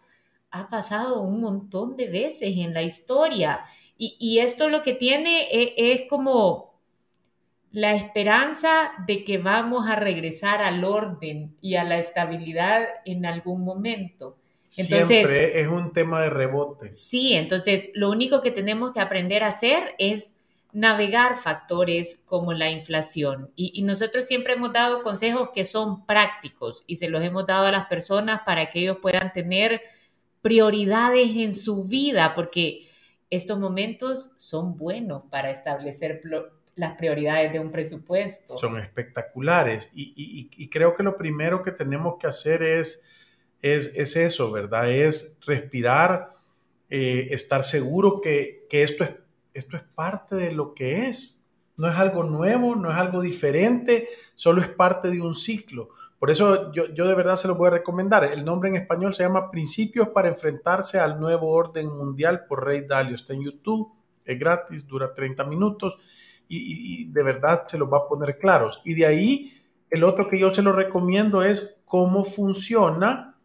ha 0.52 0.70
pasado 0.70 1.20
un 1.20 1.42
montón 1.42 1.98
de 1.98 2.08
veces 2.08 2.56
en 2.56 2.74
la 2.74 2.82
historia 2.82 3.66
y, 3.98 4.40
esto 4.40 4.70
lo 4.70 4.82
que 4.84 4.94
tiene 4.94 5.50
es, 5.52 5.74
es 5.76 6.02
como 6.10 6.80
la 7.74 7.94
esperanza 7.94 8.94
de 9.06 9.26
que 9.26 9.38
vamos 9.38 9.86
a 9.90 9.98
regresar 9.98 10.62
al 10.62 10.86
orden 10.86 11.58
y 11.60 11.76
a 11.76 11.84
la 11.84 12.00
estabilidad 12.00 12.88
en 13.04 13.26
algún 13.26 13.66
momento. 13.66 14.38
Entonces, 14.78 15.08
Siempre 15.08 15.60
es 15.60 15.68
un 15.68 15.92
tema 15.92 16.22
de 16.22 16.30
rebote. 16.30 16.96
Sí, 16.96 17.34
entonces 17.34 17.92
lo 17.96 18.10
único 18.10 18.42
que 18.42 18.52
tenemos 18.52 18.94
que 18.94 19.02
aprender 19.02 19.44
a 19.44 19.48
hacer 19.48 19.94
es 19.98 20.36
navegar 20.72 21.38
factores 21.38 22.22
como 22.26 22.54
la 22.54 22.70
inflación. 22.70 23.52
Y, 23.56 23.82
nosotros 23.82 24.26
siempre 24.26 24.54
hemos 24.54 24.72
dado 24.72 25.02
consejos 25.02 25.50
que 25.54 25.66
son 25.66 26.06
prácticos 26.06 26.84
y 26.86 26.98
se 26.98 27.10
los 27.10 27.24
hemos 27.24 27.48
dado 27.48 27.66
a 27.66 27.72
las 27.72 27.88
personas 27.88 28.42
para 28.46 28.70
que 28.70 28.80
ellos 28.80 28.98
puedan 29.02 29.34
tener 29.34 29.82
prioridades 30.42 31.30
en 31.36 31.54
su 31.54 31.84
vida, 31.86 32.36
porque 32.36 32.88
estos 33.30 33.60
momentos 33.60 34.32
son 34.38 34.78
buenos 34.78 35.24
para 35.30 35.50
establecer 35.50 36.22
las 36.76 36.98
prioridades 36.98 37.52
de 37.52 37.60
un 37.60 37.72
presupuesto. 37.72 38.58
Son 38.58 38.80
espectaculares 38.80 39.92
y, 39.94 40.70
creo 40.70 40.96
que 40.96 41.04
lo 41.04 41.18
primero 41.18 41.64
que 41.64 41.72
tenemos 41.72 42.18
que 42.20 42.28
hacer 42.28 42.62
es, 42.62 43.06
es, 43.62 44.16
eso, 44.16 44.52
¿verdad? 44.52 44.92
Es 44.92 45.38
respirar, 45.46 46.36
eh, 46.92 47.28
estar 47.32 47.64
seguro 47.64 48.22
que, 48.22 48.66
que 48.70 48.84
esto 48.84 49.04
es 49.04 49.12
esto 49.60 49.78
es 49.78 49.84
parte 49.84 50.36
de 50.36 50.52
lo 50.52 50.74
que 50.74 51.08
es. 51.08 51.48
No 51.78 51.88
es 51.88 51.96
algo 51.96 52.24
nuevo, 52.24 52.76
no 52.76 52.92
es 52.92 52.98
algo 52.98 53.22
diferente, 53.22 54.10
solo 54.36 54.62
es 54.62 54.68
parte 54.68 55.10
de 55.10 55.22
un 55.22 55.34
ciclo. 55.36 55.90
Por 56.18 56.30
eso 56.30 56.72
yo, 56.74 56.88
de 56.88 57.16
verdad 57.16 57.38
se 57.38 57.48
lo 57.48 57.56
voy 57.56 57.68
a 57.68 57.72
recomendar. 57.72 58.26
El 58.26 58.44
nombre 58.44 58.70
en 58.70 58.76
español 58.76 59.14
se 59.14 59.24
llama 59.24 59.50
Principios 59.50 60.10
para 60.10 60.28
enfrentarse 60.28 61.00
al 61.00 61.20
nuevo 61.20 61.50
orden 61.52 61.88
mundial 61.88 62.46
por 62.46 62.66
Rey 62.66 62.82
Dalio. 62.82 63.16
Está 63.16 63.34
en 63.34 63.44
YouTube, 63.44 63.94
es 64.26 64.38
gratis, 64.38 64.86
dura 64.86 65.14
30 65.14 65.46
minutos 65.46 65.96
y, 66.50 67.04
y 67.04 67.06
de 67.06 67.24
verdad 67.24 67.64
se 67.66 67.78
los 67.78 67.92
va 67.92 68.00
a 68.00 68.08
poner 68.08 68.38
claros. 68.38 68.82
Y 68.84 68.96
de 68.96 69.06
ahí, 69.06 69.64
el 69.90 70.04
otro 70.04 70.28
que 70.28 70.38
yo 70.38 70.54
se 70.54 70.62
lo 70.62 70.74
recomiendo 70.74 71.42
es 71.42 71.82
cómo 71.86 72.26
funciona 72.26 73.39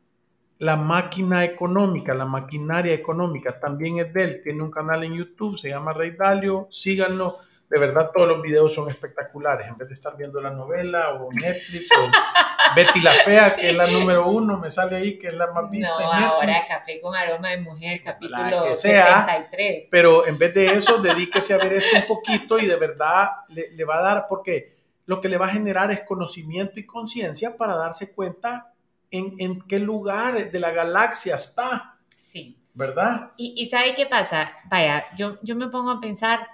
la 0.59 0.77
máquina 0.77 1.45
económica, 1.45 2.15
la 2.15 2.25
maquinaria 2.25 2.95
económica, 2.95 3.59
también 3.59 3.99
es 3.99 4.13
de 4.13 4.25
él. 4.25 4.41
Tiene 4.43 4.63
un 4.63 4.71
canal 4.71 5.05
en 5.05 5.15
YouTube, 5.15 5.59
se 5.59 5.69
llama 5.69 5.93
Rey 5.93 6.13
Dalio, 6.13 6.69
síganlo. 6.71 7.39
De 7.69 7.81
verdad, 7.81 8.11
todos 8.15 8.29
los 8.29 8.43
videos 8.43 8.73
son 8.73 8.89
espectaculares. 8.89 9.67
En 9.67 9.77
vez 9.77 9.89
de 9.89 9.95
estar 9.95 10.17
viendo 10.17 10.41
la 10.41 10.51
novela 10.51 11.15
o 11.15 11.33
Netflix 11.33 11.89
o 11.99 12.09
Betty 12.77 13.01
la 13.01 13.13
Fea, 13.13 13.57
que 13.57 13.71
es 13.71 13.77
la 13.77 13.87
número 13.87 14.29
uno, 14.29 14.59
me 14.59 14.71
sale 14.71 14.97
ahí 14.97 15.19
que 15.19 15.29
es 15.29 15.35
la 15.35 15.51
más 15.51 15.71
vista. 15.71 15.99
No, 15.99 16.13
ahora 16.13 16.61
Café 16.67 17.01
con 17.01 17.17
Aroma 17.17 17.51
de 17.51 17.59
Mujer, 17.59 18.01
capítulo 18.05 18.75
sea, 18.75 19.27
73. 19.27 19.89
Pero 19.91 20.27
en 20.27 20.39
vez 20.39 20.55
de 20.55 20.73
eso, 20.73 20.99
dedíquese 20.99 21.55
a 21.55 21.59
ver 21.59 21.73
esto 21.75 21.97
un 21.97 22.07
poquito 22.07 22.59
y 22.59 22.67
de 22.67 22.77
verdad 22.77 23.29
le, 23.49 23.71
le 23.73 23.85
va 23.85 23.99
a 23.99 24.03
dar, 24.03 24.27
porque 24.29 24.77
lo 25.07 25.21
que 25.21 25.29
le 25.29 25.37
va 25.37 25.47
a 25.47 25.51
generar 25.51 25.91
es 25.91 26.03
conocimiento 26.03 26.79
y 26.79 26.87
conciencia 26.87 27.57
para 27.57 27.75
darse 27.75 28.15
cuenta 28.15 28.74
en, 29.15 29.61
qué 29.63 29.79
lugar 29.79 30.51
de 30.51 30.61
la 30.61 30.71
galaxia 30.71 31.37
está. 31.37 31.99
Sí. 32.15 32.59
¿Verdad? 32.75 33.31
Y, 33.37 33.55
y 33.57 33.67
¿sabe 33.67 33.95
qué 33.95 34.07
pasa? 34.07 34.51
Vaya, 34.69 35.05
yo, 35.17 35.39
yo 35.43 35.55
me 35.55 35.69
pongo 35.69 35.93
a 35.93 36.01
pensar 36.01 36.49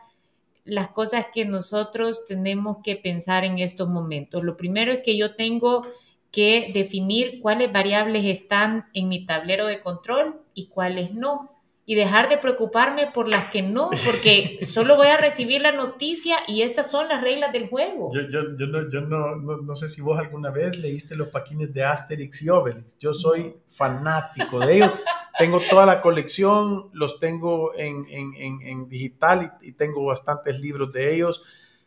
las 0.64 0.90
cosas 0.90 1.26
que 1.32 1.44
nosotros 1.44 2.24
tenemos 2.26 2.78
que 2.84 2.96
pensar 2.96 3.44
en 3.44 3.58
estos 3.58 3.88
momentos. 3.88 4.44
Lo 4.44 4.56
primero 4.56 4.92
es 4.92 5.00
que 5.02 5.16
yo 5.16 5.34
tengo 5.34 5.86
que 6.30 6.70
definir 6.72 7.40
cuáles 7.40 7.72
variables 7.72 8.24
están 8.24 8.86
en 8.94 9.08
mi 9.08 9.26
tablero 9.26 9.66
de 9.66 9.80
control 9.80 10.40
y 10.54 10.66
cuáles 10.68 11.12
no 11.12 11.59
y 11.90 11.96
dejar 11.96 12.28
de 12.28 12.38
preocuparme 12.38 13.08
por 13.08 13.26
las 13.26 13.50
que 13.50 13.62
no, 13.62 13.90
porque 14.06 14.64
solo 14.72 14.94
voy 14.94 15.08
a 15.08 15.16
recibir 15.16 15.60
la 15.60 15.72
noticia 15.72 16.36
y 16.46 16.62
estas 16.62 16.88
son 16.88 17.08
las 17.08 17.20
reglas 17.20 17.52
del 17.52 17.68
juego. 17.68 18.12
Yo, 18.14 18.20
yo, 18.30 18.56
yo, 18.56 18.66
no, 18.68 18.88
yo 18.88 19.00
no, 19.00 19.34
no, 19.34 19.74
sé 19.74 19.88
si 19.88 20.00
vos 20.00 20.16
alguna 20.16 20.50
vez 20.50 20.78
leíste 20.78 21.16
los 21.16 21.30
paquines 21.30 21.74
de 21.74 21.82
Asterix 21.82 22.42
y 22.42 22.48
Obelix. 22.48 22.96
Yo 23.00 23.12
soy 23.12 23.56
fanático 23.66 24.60
de 24.60 24.76
ellos. 24.76 24.92
tengo 25.36 25.60
toda 25.68 25.84
la 25.84 26.00
colección, 26.00 26.90
los 26.92 27.18
tengo 27.18 27.74
en, 27.74 28.06
en, 28.08 28.34
en, 28.36 28.62
en 28.62 28.88
digital 28.88 29.54
y, 29.60 29.72
tengo 29.72 30.04
bastantes 30.04 30.60
libros 30.60 30.92
de 30.92 31.12
ellos 31.12 31.42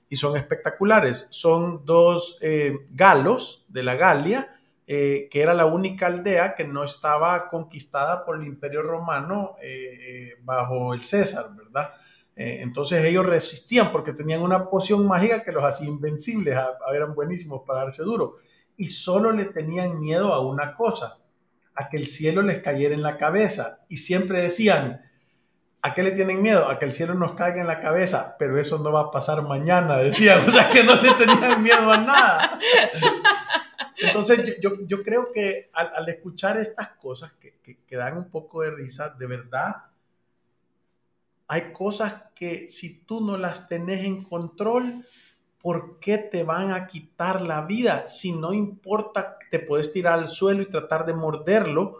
y 0.10 0.17
son 0.17 0.36
espectaculares. 0.36 1.27
Son 1.29 1.86
dos 1.86 2.38
eh, 2.41 2.77
galos 2.91 3.63
de 3.69 3.83
la 3.83 3.95
Galia 3.95 4.52
eh, 4.86 5.30
que 5.32 5.42
era 5.42 5.54
la 5.54 5.66
única 5.66 6.08
aldea 6.08 6.56
que 6.56 6.66
no 6.66 6.84
estaba 6.84 7.48
conquistada 7.50 8.25
por 8.25 8.36
el 8.36 8.46
imperio 8.46 8.82
romano 8.82 9.56
eh, 9.62 9.68
eh, 9.70 10.34
bajo 10.44 10.94
el 10.94 11.02
César, 11.02 11.56
¿verdad? 11.56 11.92
entonces 12.36 13.06
ellos 13.06 13.28
resistían 13.28 13.92
porque 13.92 14.12
tenían 14.12 14.42
una 14.42 14.68
poción 14.68 15.08
mágica 15.08 15.44
que 15.44 15.52
los 15.52 15.63
hacía 15.63 15.88
invencibles, 15.88 16.58
eran 16.92 17.13
buenísimos 17.13 17.62
para 17.62 17.84
darse 17.84 18.02
duro, 18.02 18.38
y 18.75 18.90
solo 18.90 19.32
le 19.32 19.46
tenían 19.46 20.00
miedo 20.00 20.34
a 20.34 20.40
una 20.40 20.75
cosa, 20.75 21.20
a 21.75 21.90
que 21.90 21.98
el 21.98 22.08
cielo 22.08 22.42
les 22.42 22.63
cayera 22.63 22.96
en 22.96 23.04
la 23.04 23.20
cabeza, 23.20 23.86
y 23.88 23.98
siempre 23.98 24.42
decían, 24.42 25.04
¿A 25.86 25.94
qué 25.94 26.02
le 26.02 26.12
tienen 26.12 26.42
miedo? 26.42 26.70
A 26.70 26.80
que 26.80 26.86
el 26.86 26.94
cielo 26.94 27.13
nos 27.13 27.34
caiga 27.34 27.60
en 27.60 27.68
la 27.68 27.82
cabeza, 27.82 28.38
pero 28.40 28.58
eso 28.58 28.80
no 28.80 28.94
va 28.94 29.02
a 29.02 29.12
pasar 29.12 29.42
mañana, 29.42 29.98
decían. 29.98 30.40
O 30.48 30.50
sea, 30.50 30.70
que 30.70 30.82
no 30.82 30.96
le 30.96 31.12
tenían 31.12 31.62
miedo 31.62 31.92
a 31.92 31.98
nada. 31.98 32.60
Entonces 34.03 34.60
yo, 34.62 34.72
yo, 34.86 35.01
creo 35.01 35.31
que 35.31 35.69
al, 35.74 36.07
escuchar 36.10 36.57
estas 36.57 36.89
cosas 36.89 37.33
que, 37.33 37.57
que, 37.62 37.95
dan 37.95 38.17
un 38.17 38.29
poco 38.29 38.62
de 38.62 38.72
risa, 38.72 39.10
de 39.10 39.27
verdad, 39.27 39.86
hay 41.48 41.72
cosas 41.72 42.24
que 42.36 42.67
si 42.67 43.00
tú 43.01 43.22
no 43.22 43.38
las 43.38 43.69
tenés 43.69 44.05
en 44.05 44.24
control, 44.24 45.05
¿por 45.62 46.00
qué 46.00 46.17
te 46.17 46.43
van 46.43 46.74
a 46.74 46.88
quitar 46.88 47.41
la 47.41 47.62
vida? 47.62 48.07
Si 48.07 48.33
no 48.33 48.53
importa, 48.53 49.38
te 49.50 49.60
puedes 49.60 49.93
tirar 49.93 50.19
al 50.19 50.27
suelo 50.27 50.62
y 50.62 50.69
tratar 50.69 51.05
de 51.05 51.13
morderlo, 51.13 52.00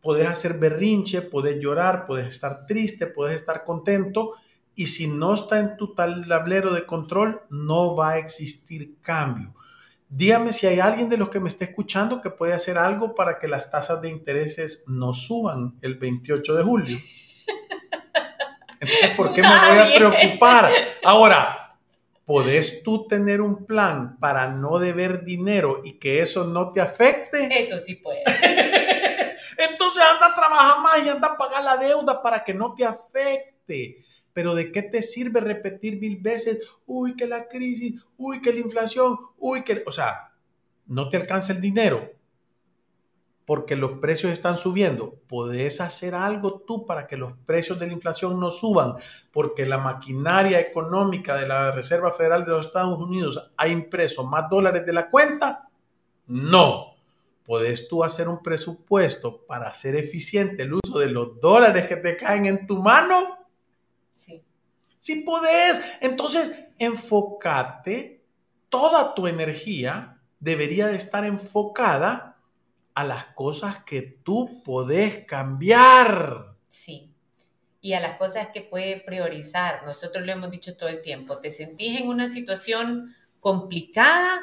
puedes 0.00 0.26
hacer 0.26 0.58
berrinche, 0.58 1.22
puedes 1.22 1.60
llorar, 1.60 2.06
puedes 2.06 2.26
estar 2.26 2.66
triste, 2.66 3.06
puedes 3.06 3.34
estar 3.34 3.64
contento, 3.64 4.34
y 4.74 4.86
si 4.86 5.06
no 5.06 5.34
está 5.34 5.58
en 5.58 5.76
tu 5.76 5.94
tablero 5.94 6.72
de 6.72 6.86
control, 6.86 7.42
no 7.50 7.94
va 7.94 8.12
a 8.12 8.18
existir 8.18 8.96
cambio. 9.02 9.54
Dígame 10.14 10.52
si 10.52 10.66
hay 10.66 10.78
alguien 10.78 11.08
de 11.08 11.16
los 11.16 11.30
que 11.30 11.40
me 11.40 11.48
esté 11.48 11.64
escuchando 11.64 12.20
que 12.20 12.28
puede 12.28 12.52
hacer 12.52 12.76
algo 12.76 13.14
para 13.14 13.38
que 13.38 13.48
las 13.48 13.70
tasas 13.70 14.02
de 14.02 14.10
intereses 14.10 14.84
no 14.86 15.14
suban 15.14 15.78
el 15.80 15.94
28 15.94 16.54
de 16.54 16.62
julio. 16.62 16.98
Entonces, 18.80 19.10
¿por 19.16 19.32
qué 19.32 19.40
me 19.40 19.48
voy 19.48 19.78
a 19.78 19.94
preocupar? 19.96 20.70
Ahora, 21.02 21.78
¿podés 22.26 22.82
tú 22.82 23.06
tener 23.06 23.40
un 23.40 23.64
plan 23.64 24.18
para 24.18 24.48
no 24.48 24.78
deber 24.78 25.24
dinero 25.24 25.80
y 25.82 25.98
que 25.98 26.20
eso 26.20 26.44
no 26.44 26.72
te 26.72 26.82
afecte? 26.82 27.48
Eso 27.62 27.78
sí 27.78 27.94
puede. 27.94 28.22
Entonces 29.56 30.02
anda 30.02 30.26
a 30.26 30.34
trabajar 30.34 30.82
más 30.82 31.06
y 31.06 31.08
anda 31.08 31.28
a 31.28 31.38
pagar 31.38 31.64
la 31.64 31.78
deuda 31.78 32.20
para 32.20 32.44
que 32.44 32.52
no 32.52 32.74
te 32.74 32.84
afecte. 32.84 34.04
Pero 34.32 34.54
¿de 34.54 34.72
qué 34.72 34.82
te 34.82 35.02
sirve 35.02 35.40
repetir 35.40 36.00
mil 36.00 36.18
veces, 36.18 36.58
uy, 36.86 37.16
que 37.16 37.26
la 37.26 37.48
crisis, 37.48 38.02
uy, 38.16 38.40
que 38.40 38.52
la 38.52 38.60
inflación, 38.60 39.18
uy, 39.38 39.62
que... 39.62 39.82
O 39.86 39.92
sea, 39.92 40.32
no 40.86 41.08
te 41.08 41.16
alcanza 41.16 41.52
el 41.52 41.60
dinero 41.60 42.10
porque 43.44 43.76
los 43.76 43.98
precios 43.98 44.32
están 44.32 44.56
subiendo. 44.56 45.16
Podés 45.28 45.80
hacer 45.80 46.14
algo 46.14 46.60
tú 46.60 46.86
para 46.86 47.06
que 47.06 47.16
los 47.16 47.32
precios 47.44 47.78
de 47.78 47.86
la 47.86 47.92
inflación 47.92 48.38
no 48.38 48.50
suban, 48.50 48.94
porque 49.32 49.66
la 49.66 49.78
maquinaria 49.78 50.60
económica 50.60 51.36
de 51.36 51.46
la 51.46 51.72
Reserva 51.72 52.12
Federal 52.12 52.44
de 52.44 52.52
los 52.52 52.66
Estados 52.66 52.98
Unidos 52.98 53.52
ha 53.56 53.68
impreso 53.68 54.24
más 54.24 54.48
dólares 54.48 54.86
de 54.86 54.92
la 54.92 55.08
cuenta. 55.08 55.68
No. 56.26 56.94
Podés 57.44 57.88
tú 57.88 58.04
hacer 58.04 58.28
un 58.28 58.42
presupuesto 58.42 59.44
para 59.46 59.66
hacer 59.66 59.96
eficiente 59.96 60.62
el 60.62 60.74
uso 60.74 60.98
de 60.98 61.08
los 61.08 61.40
dólares 61.40 61.88
que 61.88 61.96
te 61.96 62.16
caen 62.16 62.46
en 62.46 62.66
tu 62.66 62.80
mano 62.80 63.41
Si 65.00 65.16
podés, 65.22 65.80
entonces 66.00 66.66
enfócate, 66.78 68.22
toda 68.68 69.14
tu 69.14 69.26
energía 69.26 70.20
debería 70.38 70.86
de 70.86 70.96
estar 70.96 71.24
enfocada 71.24 72.38
a 72.94 73.04
las 73.04 73.26
cosas 73.26 73.84
que 73.84 74.02
tú 74.02 74.62
podés 74.64 75.24
cambiar. 75.24 76.54
Sí. 76.68 77.10
Y 77.80 77.94
a 77.94 78.00
las 78.00 78.16
cosas 78.16 78.48
que 78.52 78.60
puede 78.60 79.00
priorizar. 79.00 79.84
Nosotros 79.84 80.24
lo 80.24 80.32
hemos 80.32 80.50
dicho 80.50 80.76
todo 80.76 80.88
el 80.88 81.02
tiempo. 81.02 81.38
Te 81.38 81.50
sentís 81.50 81.98
en 81.98 82.08
una 82.08 82.28
situación 82.28 83.14
complicada, 83.40 84.40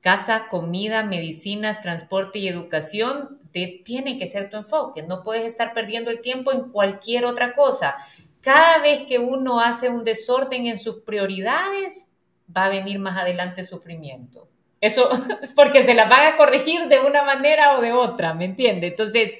casa, 0.00 0.48
comida, 0.48 1.02
medicinas, 1.02 1.80
transporte 1.80 2.38
y 2.38 2.48
educación, 2.48 3.40
te, 3.52 3.80
tiene 3.84 4.18
que 4.18 4.26
ser 4.26 4.50
tu 4.50 4.58
enfoque. 4.58 5.02
No 5.02 5.22
puedes 5.22 5.46
estar 5.46 5.72
perdiendo 5.72 6.10
el 6.10 6.20
tiempo 6.20 6.52
en 6.52 6.68
cualquier 6.70 7.24
otra 7.24 7.54
cosa. 7.54 7.96
Cada 8.40 8.78
vez 8.78 9.02
que 9.06 9.18
uno 9.18 9.60
hace 9.60 9.88
un 9.88 10.04
desorden 10.04 10.66
en 10.66 10.78
sus 10.78 11.02
prioridades, 11.02 12.10
va 12.54 12.66
a 12.66 12.70
venir 12.70 12.98
más 12.98 13.18
adelante 13.18 13.64
sufrimiento. 13.64 14.48
Eso 14.80 15.10
es 15.42 15.52
porque 15.52 15.84
se 15.84 15.94
la 15.94 16.06
van 16.06 16.34
a 16.34 16.36
corregir 16.36 16.88
de 16.88 17.00
una 17.00 17.22
manera 17.24 17.76
o 17.76 17.80
de 17.80 17.92
otra, 17.92 18.34
¿me 18.34 18.44
entiende? 18.44 18.88
Entonces, 18.88 19.34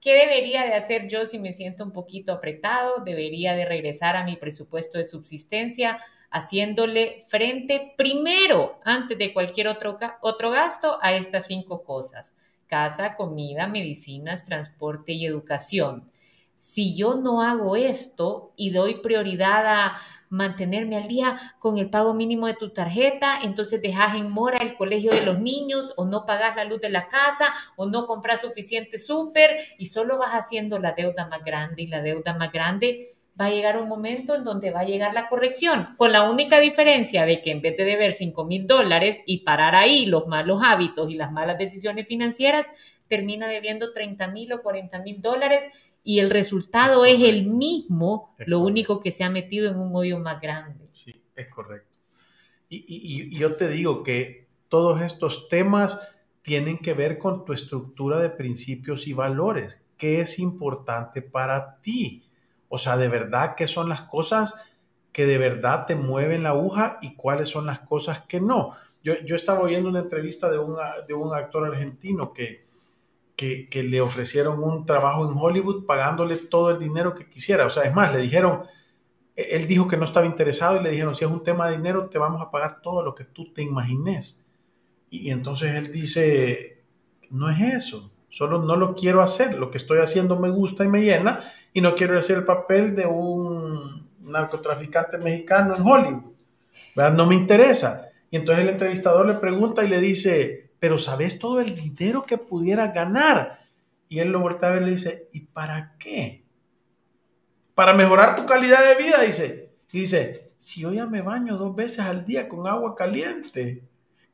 ¿qué 0.00 0.14
debería 0.14 0.64
de 0.64 0.74
hacer 0.74 1.08
yo 1.08 1.26
si 1.26 1.38
me 1.38 1.52
siento 1.52 1.84
un 1.84 1.92
poquito 1.92 2.32
apretado? 2.32 2.98
Debería 3.04 3.54
de 3.54 3.64
regresar 3.64 4.16
a 4.16 4.24
mi 4.24 4.36
presupuesto 4.36 4.98
de 4.98 5.04
subsistencia, 5.04 5.98
haciéndole 6.30 7.24
frente 7.28 7.94
primero, 7.96 8.78
antes 8.84 9.16
de 9.16 9.32
cualquier 9.32 9.68
otro, 9.68 9.96
otro 10.20 10.50
gasto, 10.50 10.98
a 11.00 11.14
estas 11.14 11.46
cinco 11.46 11.82
cosas. 11.84 12.34
Casa, 12.66 13.14
comida, 13.14 13.66
medicinas, 13.68 14.44
transporte 14.44 15.12
y 15.12 15.26
educación. 15.26 16.10
Si 16.54 16.96
yo 16.96 17.16
no 17.16 17.42
hago 17.42 17.76
esto 17.76 18.52
y 18.56 18.70
doy 18.70 19.00
prioridad 19.00 19.66
a 19.66 19.98
mantenerme 20.34 20.96
al 20.96 21.06
día 21.06 21.54
con 21.60 21.78
el 21.78 21.90
pago 21.90 22.12
mínimo 22.12 22.46
de 22.46 22.54
tu 22.54 22.70
tarjeta, 22.70 23.38
entonces 23.42 23.80
dejas 23.80 24.16
en 24.16 24.30
mora 24.30 24.58
el 24.58 24.74
colegio 24.74 25.12
de 25.12 25.24
los 25.24 25.38
niños 25.38 25.92
o 25.96 26.04
no 26.04 26.26
pagas 26.26 26.56
la 26.56 26.64
luz 26.64 26.80
de 26.80 26.90
la 26.90 27.06
casa 27.06 27.54
o 27.76 27.86
no 27.86 28.06
compras 28.06 28.40
suficiente 28.40 28.98
súper 28.98 29.50
y 29.78 29.86
solo 29.86 30.18
vas 30.18 30.32
haciendo 30.32 30.78
la 30.80 30.92
deuda 30.92 31.28
más 31.28 31.44
grande 31.44 31.82
y 31.82 31.86
la 31.86 32.02
deuda 32.02 32.34
más 32.34 32.50
grande 32.50 33.14
va 33.40 33.46
a 33.46 33.50
llegar 33.50 33.80
un 33.80 33.88
momento 33.88 34.34
en 34.34 34.44
donde 34.44 34.70
va 34.70 34.80
a 34.80 34.84
llegar 34.84 35.12
la 35.12 35.28
corrección, 35.28 35.88
con 35.96 36.12
la 36.12 36.28
única 36.28 36.60
diferencia 36.60 37.26
de 37.26 37.42
que 37.42 37.50
en 37.50 37.62
vez 37.62 37.76
de 37.76 37.84
deber 37.84 38.12
5 38.12 38.44
mil 38.44 38.66
dólares 38.66 39.22
y 39.26 39.38
parar 39.38 39.74
ahí 39.74 40.06
los 40.06 40.26
malos 40.26 40.60
hábitos 40.64 41.10
y 41.10 41.14
las 41.14 41.32
malas 41.32 41.58
decisiones 41.58 42.06
financieras, 42.06 42.66
termina 43.08 43.48
debiendo 43.48 43.92
30 43.92 44.28
mil 44.28 44.52
o 44.52 44.62
40 44.62 45.00
mil 45.00 45.20
dólares 45.20 45.66
y 46.06 46.18
el 46.18 46.28
resultado 46.28 47.06
es, 47.06 47.22
el 47.22 47.46
mismo, 47.46 48.34
lo 48.38 48.60
único 48.60 49.00
que 49.00 49.10
se 49.10 49.24
ha 49.24 49.30
metido 49.30 49.70
en 49.70 49.78
un 49.78 49.96
hoyo 49.96 50.18
más 50.18 50.38
grande. 50.38 50.86
Sí, 50.92 51.14
es 51.34 51.48
correcto. 51.48 51.98
Y, 52.68 52.84
y, 52.86 53.38
yo 53.38 53.56
te 53.56 53.68
digo 53.68 54.02
que 54.02 54.46
todos 54.68 55.00
estos 55.00 55.48
temas 55.48 55.98
tienen 56.42 56.76
que 56.76 56.92
ver 56.92 57.16
con 57.16 57.46
tu 57.46 57.54
estructura 57.54 58.18
de 58.18 58.28
principios 58.28 59.06
y 59.06 59.14
valores. 59.14 59.80
¿Qué 59.96 60.20
es 60.20 60.38
importante 60.38 61.22
para 61.22 61.80
ti? 61.80 62.28
O 62.68 62.76
sea, 62.76 62.98
de 62.98 63.08
verdad, 63.08 63.54
¿qué 63.56 63.66
son 63.66 63.88
las 63.88 64.02
cosas 64.02 64.54
que 65.10 65.24
de 65.24 65.38
verdad 65.38 65.86
te 65.86 65.94
mueven 65.94 66.42
la 66.42 66.50
aguja 66.50 66.98
y 67.00 67.14
cuáles 67.14 67.48
son 67.48 67.64
las 67.64 67.80
cosas 67.80 68.22
que 68.22 68.42
no? 68.42 68.72
Yo, 69.02 69.14
yo 69.24 69.36
estaba 69.36 69.60
oyendo 69.60 69.88
una 69.88 70.00
entrevista 70.00 70.50
de, 70.50 70.58
de 71.08 71.14
un 71.14 71.34
actor 71.34 71.64
argentino 71.66 72.34
que, 72.34 72.64
que, 73.36 73.68
le 73.82 74.00
ofrecieron 74.00 74.62
un 74.62 74.86
trabajo 74.86 75.28
en 75.28 75.36
Hollywood 75.36 75.86
pagándole 75.86 76.36
todo 76.36 76.70
el 76.70 76.78
dinero 76.78 77.14
que 77.14 77.28
quisiera. 77.28 77.66
O 77.66 77.70
sea, 77.70 77.84
es 77.84 77.94
más, 77.94 78.12
le 78.12 78.20
dijeron, 78.20 78.64
e, 79.36 79.56
él 79.56 79.66
dijo 79.66 79.88
que 79.88 79.96
no 79.96 80.04
estaba 80.04 80.26
interesado 80.26 80.80
y 80.80 80.84
le 80.84 80.90
dijeron, 80.90 81.16
si 81.16 81.24
es 81.24 81.30
un 81.30 81.42
tema 81.42 81.68
de 81.68 81.76
dinero, 81.76 82.08
te 82.08 82.18
vamos 82.18 82.40
a 82.40 82.50
pagar 82.50 82.80
todo 82.80 83.02
lo 83.02 83.14
que 83.14 83.24
tú 83.24 83.52
te 83.52 83.62
imagines. 83.62 84.46
Y, 85.10 85.30
entonces 85.30 85.74
él 85.74 85.92
dice, 85.92 86.84
no 87.30 87.50
es 87.50 87.60
eso, 87.60 88.10
solo 88.28 88.62
no 88.62 88.76
lo 88.76 88.94
quiero 88.94 89.22
hacer, 89.22 89.58
lo 89.58 89.70
que 89.70 89.78
estoy 89.78 89.98
haciendo 89.98 90.38
me 90.38 90.50
gusta 90.50 90.84
y 90.84 90.88
me 90.88 91.02
llena 91.02 91.52
y 91.72 91.80
no 91.80 91.94
quiero 91.94 92.18
hacer 92.18 92.38
el 92.38 92.44
papel 92.44 92.94
de 92.94 93.06
un 93.06 94.08
narcotraficante 94.20 95.18
mexicano 95.18 95.76
en 95.76 95.82
Hollywood. 95.82 96.32
No 96.96 97.26
me 97.26 97.34
interesa. 97.34 98.08
Y 98.30 98.36
entonces 98.36 98.64
el 98.64 98.70
entrevistador 98.70 99.26
le 99.26 99.34
pregunta 99.34 99.84
y 99.84 99.88
le 99.88 100.00
dice, 100.00 100.63
pero 100.84 100.98
¿sabes 100.98 101.38
todo 101.38 101.60
el 101.60 101.74
dinero 101.74 102.26
que 102.26 102.36
pudiera 102.36 102.88
ganar? 102.88 103.58
Y 104.06 104.18
él 104.18 104.28
lo 104.28 104.40
voltea 104.40 104.68
a 104.68 104.72
ver 104.72 104.82
y 104.82 104.84
le 104.84 104.90
dice, 104.90 105.30
¿y 105.32 105.40
para 105.40 105.96
qué? 105.98 106.44
Para 107.74 107.94
mejorar 107.94 108.36
tu 108.36 108.44
calidad 108.44 108.86
de 108.86 109.02
vida, 109.02 109.22
dice. 109.22 109.72
Y 109.92 110.00
dice, 110.00 110.52
si 110.58 110.82
yo 110.82 110.92
ya 110.92 111.06
me 111.06 111.22
baño 111.22 111.56
dos 111.56 111.74
veces 111.74 112.00
al 112.00 112.26
día 112.26 112.50
con 112.50 112.66
agua 112.66 112.94
caliente, 112.94 113.82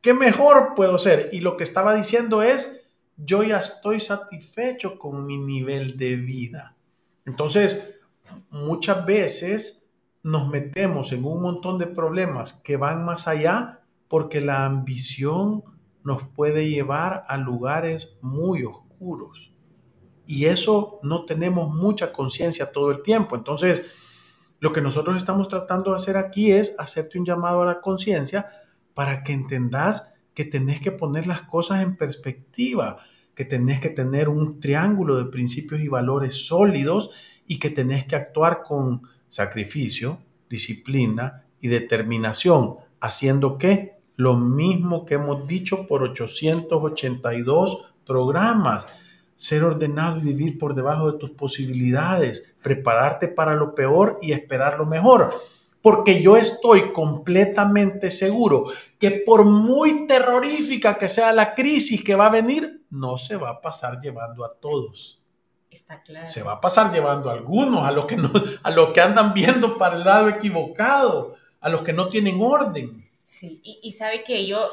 ¿qué 0.00 0.12
mejor 0.12 0.74
puedo 0.74 0.98
ser? 0.98 1.28
Y 1.30 1.38
lo 1.38 1.56
que 1.56 1.62
estaba 1.62 1.94
diciendo 1.94 2.42
es, 2.42 2.84
yo 3.16 3.44
ya 3.44 3.58
estoy 3.58 4.00
satisfecho 4.00 4.98
con 4.98 5.24
mi 5.26 5.38
nivel 5.38 5.96
de 5.96 6.16
vida. 6.16 6.74
Entonces, 7.26 7.94
muchas 8.50 9.06
veces 9.06 9.86
nos 10.24 10.48
metemos 10.48 11.12
en 11.12 11.24
un 11.24 11.42
montón 11.42 11.78
de 11.78 11.86
problemas 11.86 12.54
que 12.54 12.76
van 12.76 13.04
más 13.04 13.28
allá 13.28 13.82
porque 14.08 14.40
la 14.40 14.64
ambición 14.64 15.62
nos 16.04 16.22
puede 16.22 16.68
llevar 16.68 17.24
a 17.28 17.36
lugares 17.36 18.18
muy 18.22 18.64
oscuros. 18.64 19.52
Y 20.26 20.46
eso 20.46 21.00
no 21.02 21.24
tenemos 21.24 21.74
mucha 21.74 22.12
conciencia 22.12 22.70
todo 22.72 22.90
el 22.90 23.02
tiempo. 23.02 23.36
Entonces, 23.36 23.82
lo 24.60 24.72
que 24.72 24.80
nosotros 24.80 25.16
estamos 25.16 25.48
tratando 25.48 25.90
de 25.90 25.96
hacer 25.96 26.16
aquí 26.16 26.52
es 26.52 26.74
hacerte 26.78 27.18
un 27.18 27.24
llamado 27.24 27.62
a 27.62 27.66
la 27.66 27.80
conciencia 27.80 28.50
para 28.94 29.22
que 29.22 29.32
entendas 29.32 30.12
que 30.34 30.44
tenés 30.44 30.80
que 30.80 30.92
poner 30.92 31.26
las 31.26 31.42
cosas 31.42 31.82
en 31.82 31.96
perspectiva, 31.96 32.98
que 33.34 33.44
tenés 33.44 33.80
que 33.80 33.88
tener 33.88 34.28
un 34.28 34.60
triángulo 34.60 35.16
de 35.16 35.30
principios 35.30 35.80
y 35.80 35.88
valores 35.88 36.46
sólidos 36.46 37.10
y 37.46 37.58
que 37.58 37.70
tenés 37.70 38.04
que 38.04 38.16
actuar 38.16 38.62
con 38.62 39.02
sacrificio, 39.28 40.20
disciplina 40.48 41.44
y 41.60 41.68
determinación, 41.68 42.76
haciendo 43.00 43.58
que 43.58 43.99
lo 44.20 44.36
mismo 44.36 45.06
que 45.06 45.14
hemos 45.14 45.46
dicho 45.46 45.86
por 45.86 46.02
882 46.02 47.86
programas. 48.04 48.86
Ser 49.34 49.64
ordenado 49.64 50.18
y 50.18 50.24
vivir 50.24 50.58
por 50.58 50.74
debajo 50.74 51.10
de 51.10 51.18
tus 51.18 51.30
posibilidades, 51.30 52.54
prepararte 52.62 53.28
para 53.28 53.54
lo 53.54 53.74
peor 53.74 54.18
y 54.20 54.32
esperar 54.32 54.78
lo 54.78 54.84
mejor. 54.84 55.34
Porque 55.80 56.20
yo 56.20 56.36
estoy 56.36 56.92
completamente 56.92 58.10
seguro 58.10 58.66
que 58.98 59.10
por 59.12 59.46
muy 59.46 60.06
terrorífica 60.06 60.98
que 60.98 61.08
sea 61.08 61.32
la 61.32 61.54
crisis 61.54 62.04
que 62.04 62.14
va 62.14 62.26
a 62.26 62.30
venir, 62.30 62.82
no 62.90 63.16
se 63.16 63.36
va 63.36 63.48
a 63.48 63.60
pasar 63.62 64.02
llevando 64.02 64.44
a 64.44 64.52
todos. 64.52 65.22
Está 65.70 66.02
claro. 66.02 66.26
Se 66.26 66.42
va 66.42 66.52
a 66.52 66.60
pasar 66.60 66.92
llevando 66.92 67.30
a 67.30 67.32
algunos, 67.32 67.86
a 67.86 67.92
los 67.92 68.04
que, 68.04 68.16
no, 68.16 68.30
a 68.62 68.70
los 68.70 68.92
que 68.92 69.00
andan 69.00 69.32
viendo 69.32 69.78
para 69.78 69.96
el 69.96 70.04
lado 70.04 70.28
equivocado, 70.28 71.36
a 71.60 71.70
los 71.70 71.80
que 71.80 71.94
no 71.94 72.10
tienen 72.10 72.38
orden. 72.42 72.99
Sí, 73.30 73.60
y, 73.62 73.92
sabe 73.92 74.24
que 74.24 74.44
yo, 74.44 74.70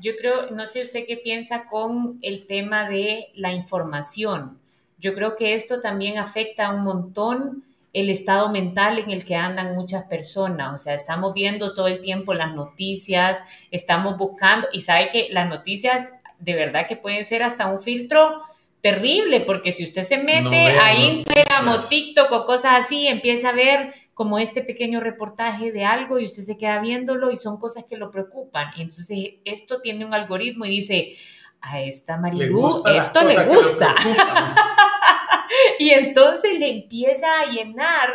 yo 0.00 0.12
creo, 0.16 0.52
no 0.52 0.66
sé 0.66 0.80
usted 0.80 1.06
qué 1.08 1.16
piensa 1.16 1.66
con 1.66 2.20
el 2.22 2.46
tema 2.46 2.88
de 2.88 3.32
la 3.34 3.52
información. 3.52 4.60
Yo 4.96 5.12
creo 5.12 5.34
que 5.34 5.54
esto 5.54 5.80
también 5.80 6.16
afecta 6.16 6.70
un 6.70 6.84
montón 6.84 7.64
el 7.92 8.08
estado 8.08 8.48
mental 8.48 9.00
en 9.00 9.10
el 9.10 9.24
que 9.24 9.34
andan 9.34 9.74
muchas 9.74 10.04
personas. 10.04 10.72
O 10.72 10.78
sea, 10.78 10.94
estamos 10.94 11.34
viendo 11.34 11.74
todo 11.74 11.88
el 11.88 12.00
tiempo 12.00 12.32
las 12.32 12.54
noticias, 12.54 13.42
estamos 13.72 14.16
buscando, 14.16 14.68
y 14.72 14.82
sabe 14.82 15.10
que 15.10 15.26
las 15.32 15.48
noticias 15.48 16.06
de 16.38 16.54
verdad 16.54 16.86
que 16.86 16.96
pueden 16.96 17.24
ser 17.24 17.42
hasta 17.42 17.66
un 17.66 17.80
filtro 17.80 18.40
terrible, 18.80 19.40
porque 19.40 19.72
si 19.72 19.84
usted 19.84 20.02
se 20.02 20.18
mete 20.18 20.56
a 20.56 20.94
Instagram 20.94 21.68
o 21.68 21.80
TikTok 21.80 22.30
o 22.30 22.44
cosas 22.44 22.80
así, 22.80 23.08
empieza 23.08 23.48
a 23.48 23.52
ver 23.52 23.94
como 24.14 24.38
este 24.38 24.62
pequeño 24.62 25.00
reportaje 25.00 25.72
de 25.72 25.84
algo 25.84 26.18
y 26.18 26.24
usted 26.24 26.42
se 26.42 26.56
queda 26.56 26.80
viéndolo 26.80 27.30
y 27.30 27.36
son 27.36 27.58
cosas 27.58 27.84
que 27.84 27.96
lo 27.96 28.10
preocupan. 28.10 28.70
Y 28.76 28.82
entonces 28.82 29.18
esto 29.44 29.80
tiene 29.80 30.04
un 30.04 30.14
algoritmo 30.14 30.64
y 30.64 30.70
dice, 30.70 31.16
a 31.60 31.80
esta 31.80 32.16
Marilu 32.16 32.82
esto 32.86 33.24
le 33.24 33.44
gusta. 33.44 33.94
y 35.78 35.90
entonces 35.90 36.58
le 36.58 36.70
empieza 36.70 37.26
a 37.40 37.50
llenar 37.50 38.14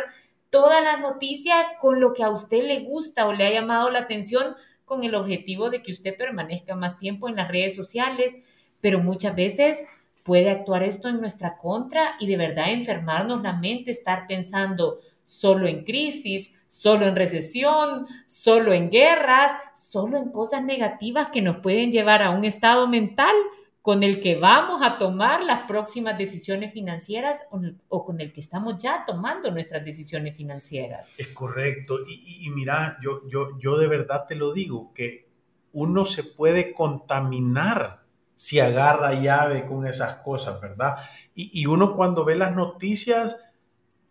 toda 0.50 0.80
la 0.80 0.96
noticia 0.96 1.54
con 1.80 2.00
lo 2.00 2.12
que 2.12 2.22
a 2.22 2.30
usted 2.30 2.62
le 2.62 2.80
gusta 2.80 3.26
o 3.26 3.32
le 3.32 3.46
ha 3.46 3.52
llamado 3.52 3.90
la 3.90 4.00
atención 4.00 4.54
con 4.84 5.04
el 5.04 5.14
objetivo 5.14 5.70
de 5.70 5.82
que 5.82 5.92
usted 5.92 6.16
permanezca 6.16 6.74
más 6.74 6.98
tiempo 6.98 7.28
en 7.28 7.36
las 7.36 7.48
redes 7.48 7.74
sociales, 7.74 8.36
pero 8.80 8.98
muchas 8.98 9.34
veces 9.34 9.86
puede 10.22 10.50
actuar 10.50 10.82
esto 10.82 11.08
en 11.08 11.20
nuestra 11.20 11.56
contra 11.58 12.14
y 12.20 12.26
de 12.26 12.36
verdad 12.36 12.70
enfermarnos 12.70 13.42
la 13.42 13.54
mente, 13.54 13.90
estar 13.90 14.26
pensando, 14.26 15.00
solo 15.24 15.66
en 15.66 15.84
crisis, 15.84 16.54
solo 16.68 17.06
en 17.06 17.16
recesión, 17.16 18.06
solo 18.26 18.72
en 18.72 18.90
guerras, 18.90 19.52
solo 19.74 20.18
en 20.18 20.30
cosas 20.30 20.62
negativas 20.62 21.28
que 21.28 21.42
nos 21.42 21.58
pueden 21.58 21.92
llevar 21.92 22.22
a 22.22 22.30
un 22.30 22.44
estado 22.44 22.88
mental 22.88 23.34
con 23.82 24.04
el 24.04 24.20
que 24.20 24.36
vamos 24.36 24.80
a 24.82 24.96
tomar 24.96 25.42
las 25.42 25.66
próximas 25.66 26.16
decisiones 26.16 26.72
financieras 26.72 27.40
o, 27.88 28.04
con 28.04 28.20
el 28.20 28.32
que 28.32 28.40
estamos 28.40 28.80
ya 28.80 29.04
tomando 29.04 29.50
nuestras 29.50 29.84
decisiones 29.84 30.36
financieras. 30.36 31.18
Es 31.18 31.28
correcto. 31.28 31.98
Y, 32.06 32.48
mira, 32.50 32.96
yo, 33.02 33.28
yo, 33.28 33.58
yo 33.58 33.76
de 33.76 33.88
verdad 33.88 34.26
te 34.28 34.36
lo 34.36 34.52
digo, 34.52 34.92
que 34.94 35.26
uno 35.72 36.06
se 36.06 36.22
puede 36.22 36.72
contaminar 36.72 38.01
si 38.42 38.58
agarra 38.58 39.14
llave 39.14 39.66
con 39.66 39.86
esas 39.86 40.16
cosas, 40.16 40.60
¿verdad? 40.60 40.96
Y, 41.32 41.60
y 41.60 41.66
uno 41.66 41.94
cuando 41.94 42.24
ve 42.24 42.34
las 42.34 42.56
noticias, 42.56 43.40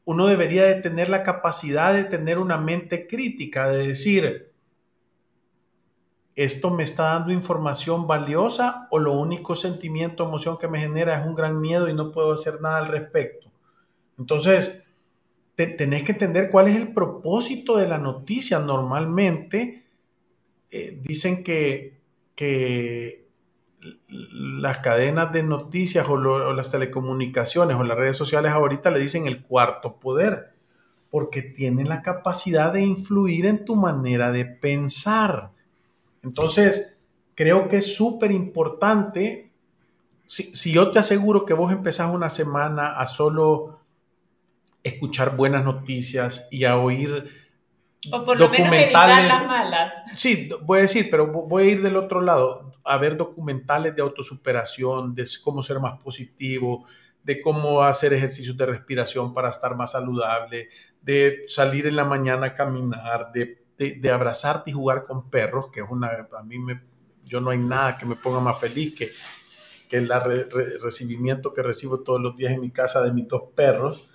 uno 0.06 0.26
debería 0.26 0.64
de 0.64 0.76
tener 0.76 1.10
la 1.10 1.24
capacidad 1.24 1.94
de 1.94 2.06
tener 2.06 2.40
una 2.40 2.58
mente 2.58 3.08
crítica, 3.08 3.68
de 3.68 3.88
decir, 3.88 4.54
¿esto 6.34 6.70
me 6.70 6.84
está 6.84 7.12
dando 7.12 7.34
información 7.34 8.08
valiosa 8.08 8.88
o 8.90 9.00
lo 9.00 9.20
único 9.20 9.58
sentimiento, 9.58 10.24
emoción 10.24 10.58
que 10.58 10.70
me 10.70 10.80
genera 10.80 11.20
es 11.20 11.28
un 11.28 11.36
gran 11.36 11.60
miedo 11.60 11.90
y 11.90 11.94
no 11.94 12.14
puedo 12.14 12.32
hacer 12.32 12.62
nada 12.62 12.78
al 12.78 12.88
respecto? 12.88 13.52
Entonces, 14.18 14.86
tenés 15.58 16.04
que 16.04 16.14
entender 16.14 16.50
cuál 16.50 16.70
es 16.70 16.78
el 16.78 16.94
propósito 16.94 17.76
de 17.76 17.90
la 17.90 17.98
noticia. 17.98 18.60
Normalmente 18.60 19.88
eh, 20.72 21.02
dicen 21.04 21.44
que, 21.44 22.00
que, 22.34 23.22
las 24.10 24.80
cadenas 24.80 25.32
de 25.32 25.44
noticias 25.44 26.08
o, 26.08 26.18
las 26.54 26.72
telecomunicaciones 26.72 27.78
o 27.78 27.84
las 27.84 27.98
redes 27.98 28.18
sociales 28.18 28.52
ahorita 28.52 28.92
le 28.92 29.00
dicen 29.00 29.28
el 29.28 29.42
cuarto 29.42 29.98
poder, 29.98 30.54
porque 31.10 31.42
tienen 31.42 31.90
la 31.90 32.02
capacidad 32.02 32.72
de 32.72 32.82
influir 32.82 33.46
en 33.46 33.66
tu 33.66 33.76
manera 33.76 34.32
de 34.32 34.46
pensar. 34.46 35.52
Entonces, 36.24 36.96
creo 37.36 37.68
que 37.68 37.78
es 37.78 37.96
súper 37.96 38.32
importante, 38.32 39.52
si, 40.26 40.72
yo 40.72 40.92
te 40.92 41.00
aseguro 41.00 41.46
que 41.46 41.54
vos 41.54 41.72
empezás 41.72 42.14
una 42.14 42.30
semana 42.30 43.00
a 43.00 43.06
solo 43.06 43.80
escuchar 44.84 45.36
buenas 45.36 45.64
noticias 45.64 46.48
y 46.52 46.66
a 46.66 46.78
oír 46.78 47.41
o 48.12 48.26
por 48.26 48.40
lo 48.40 48.48
documentales. 48.48 49.16
Menos 49.18 49.40
las 49.40 49.48
malas. 49.48 49.94
Sí, 50.16 50.50
voy 50.64 50.80
a 50.80 50.82
decir, 50.84 51.10
pero 51.12 51.28
voy 51.28 51.64
a 51.64 51.68
ir 51.68 51.82
del 51.82 51.98
otro 51.98 52.22
lado, 52.22 52.72
a 52.84 52.98
ver 52.98 53.18
documentales 53.18 53.96
de 53.96 54.02
autosuperación, 54.02 55.14
de 55.14 55.28
cómo 55.44 55.62
ser 55.62 55.80
más 55.80 56.02
positivo, 56.02 56.86
de 57.24 57.42
cómo 57.42 57.84
hacer 57.84 58.14
ejercicios 58.14 58.58
de 58.58 58.66
respiración 58.66 59.34
para 59.34 59.50
estar 59.50 59.76
más 59.76 59.92
saludable, 59.92 60.70
de 61.02 61.44
salir 61.48 61.86
en 61.88 61.96
la 61.96 62.06
mañana 62.06 62.48
a 62.48 62.56
caminar, 62.56 63.32
de 63.34 63.62
de, 63.90 64.12
abrazarte 64.12 64.70
y 64.70 64.74
jugar 64.74 65.04
con 65.04 65.30
perros, 65.30 65.70
que 65.72 65.80
es 65.80 65.86
una, 65.90 66.10
a 66.10 66.44
mí 66.44 66.60
me, 66.60 66.82
yo 67.26 67.42
no 67.42 67.50
hay 67.50 67.58
nada 67.58 67.98
que 67.98 68.06
me 68.06 68.16
ponga 68.16 68.40
más 68.40 68.60
feliz 68.60 68.96
que, 68.96 69.10
que 69.90 69.98
el 69.98 70.10
recibimiento 70.82 71.54
que 71.54 71.64
recibo 71.64 72.02
todos 72.02 72.22
los 72.22 72.36
días 72.38 72.54
en 72.54 72.62
mi 72.62 72.70
casa 72.70 73.02
de 73.02 73.12
mis 73.12 73.28
dos 73.28 73.44
perros. 73.56 74.14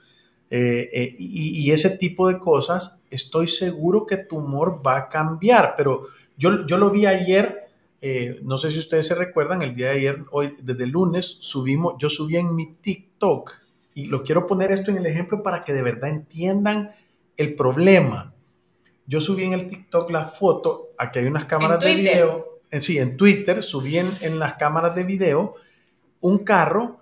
Eh, 0.49 0.89
eh, 0.93 1.15
y, 1.19 1.71
ese 1.73 1.99
tipo 1.99 2.29
de 2.29 2.39
cosas, 2.39 3.05
estoy 3.11 3.49
seguro 3.49 4.07
que 4.07 4.17
tu 4.17 4.37
humor 4.37 4.81
va 4.87 4.97
a 4.97 5.09
cambiar, 5.09 5.75
pero 5.77 6.07
yo, 6.37 6.67
yo 6.67 6.79
lo 6.79 6.91
vi 6.91 7.07
ayer, 7.07 7.67
eh, 8.01 8.39
no 8.43 8.57
sé 8.57 8.71
si 8.71 8.79
ustedes 8.79 9.07
se 9.07 9.17
recuerdan, 9.17 9.63
el 9.63 9.75
día 9.75 9.89
de 9.89 9.97
ayer, 9.97 10.25
hoy, 10.31 10.55
desde 10.63 10.85
el 10.85 10.91
lunes, 10.91 11.27
subimos, 11.41 11.95
yo 11.99 12.09
subí 12.09 12.37
en 12.37 12.55
mi 12.55 12.75
TikTok, 12.75 13.53
y 13.95 14.07
lo 14.07 14.23
quiero 14.23 14.47
poner 14.47 14.71
esto 14.71 14.91
en 14.91 14.99
el 14.99 15.07
ejemplo 15.07 15.43
para 15.43 15.65
que 15.65 15.73
de 15.73 15.83
verdad 15.83 16.11
entiendan 16.11 16.93
el 17.37 17.55
problema. 17.55 18.35
Yo 19.07 19.21
subí 19.21 19.45
en 19.45 19.55
el 19.55 19.69
TikTok 19.69 20.11
la 20.11 20.25
foto, 20.25 20.91
aquí 20.99 21.19
hay 21.19 21.27
unas 21.27 21.47
cámaras 21.47 21.81
de 21.81 21.95
video, 21.95 22.45
en, 22.71 22.81
sí, 22.81 22.99
en 22.99 23.17
Twitter 23.17 23.63
subí 23.63 23.97
en, 23.99 24.39
las 24.39 24.55
cámaras 24.55 24.95
de 24.95 25.05
video 25.05 25.55
un 26.21 26.39
carro 26.39 27.01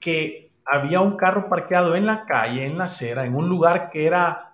que 0.00 0.47
había 0.70 1.00
un 1.00 1.16
carro 1.16 1.48
parqueado 1.48 1.96
en 1.96 2.06
la 2.06 2.26
calle, 2.26 2.64
en 2.64 2.76
la 2.76 2.84
acera, 2.84 3.24
en 3.24 3.34
un 3.34 3.48
lugar 3.48 3.90
que 3.90 4.06
era 4.06 4.44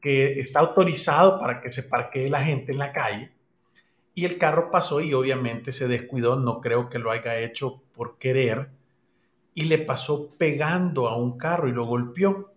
que 0.00 0.38
está 0.38 0.60
autorizado 0.60 1.40
para 1.40 1.62
que 1.62 1.72
se 1.72 1.82
parquee 1.82 2.28
la 2.28 2.40
gente 2.40 2.72
en 2.72 2.78
la 2.78 2.92
calle. 2.92 3.32
Y 4.14 4.26
el 4.26 4.36
carro 4.36 4.70
pasó 4.70 5.00
y 5.00 5.14
obviamente 5.14 5.72
se 5.72 5.88
descuidó, 5.88 6.36
no 6.36 6.60
creo 6.60 6.90
que 6.90 6.98
lo 6.98 7.10
haya 7.10 7.38
hecho 7.38 7.82
por 7.94 8.18
querer, 8.18 8.68
y 9.54 9.64
le 9.64 9.78
pasó 9.78 10.28
pegando 10.36 11.08
a 11.08 11.16
un 11.16 11.38
carro 11.38 11.68
y 11.68 11.72
lo 11.72 11.86
golpeó, 11.86 12.52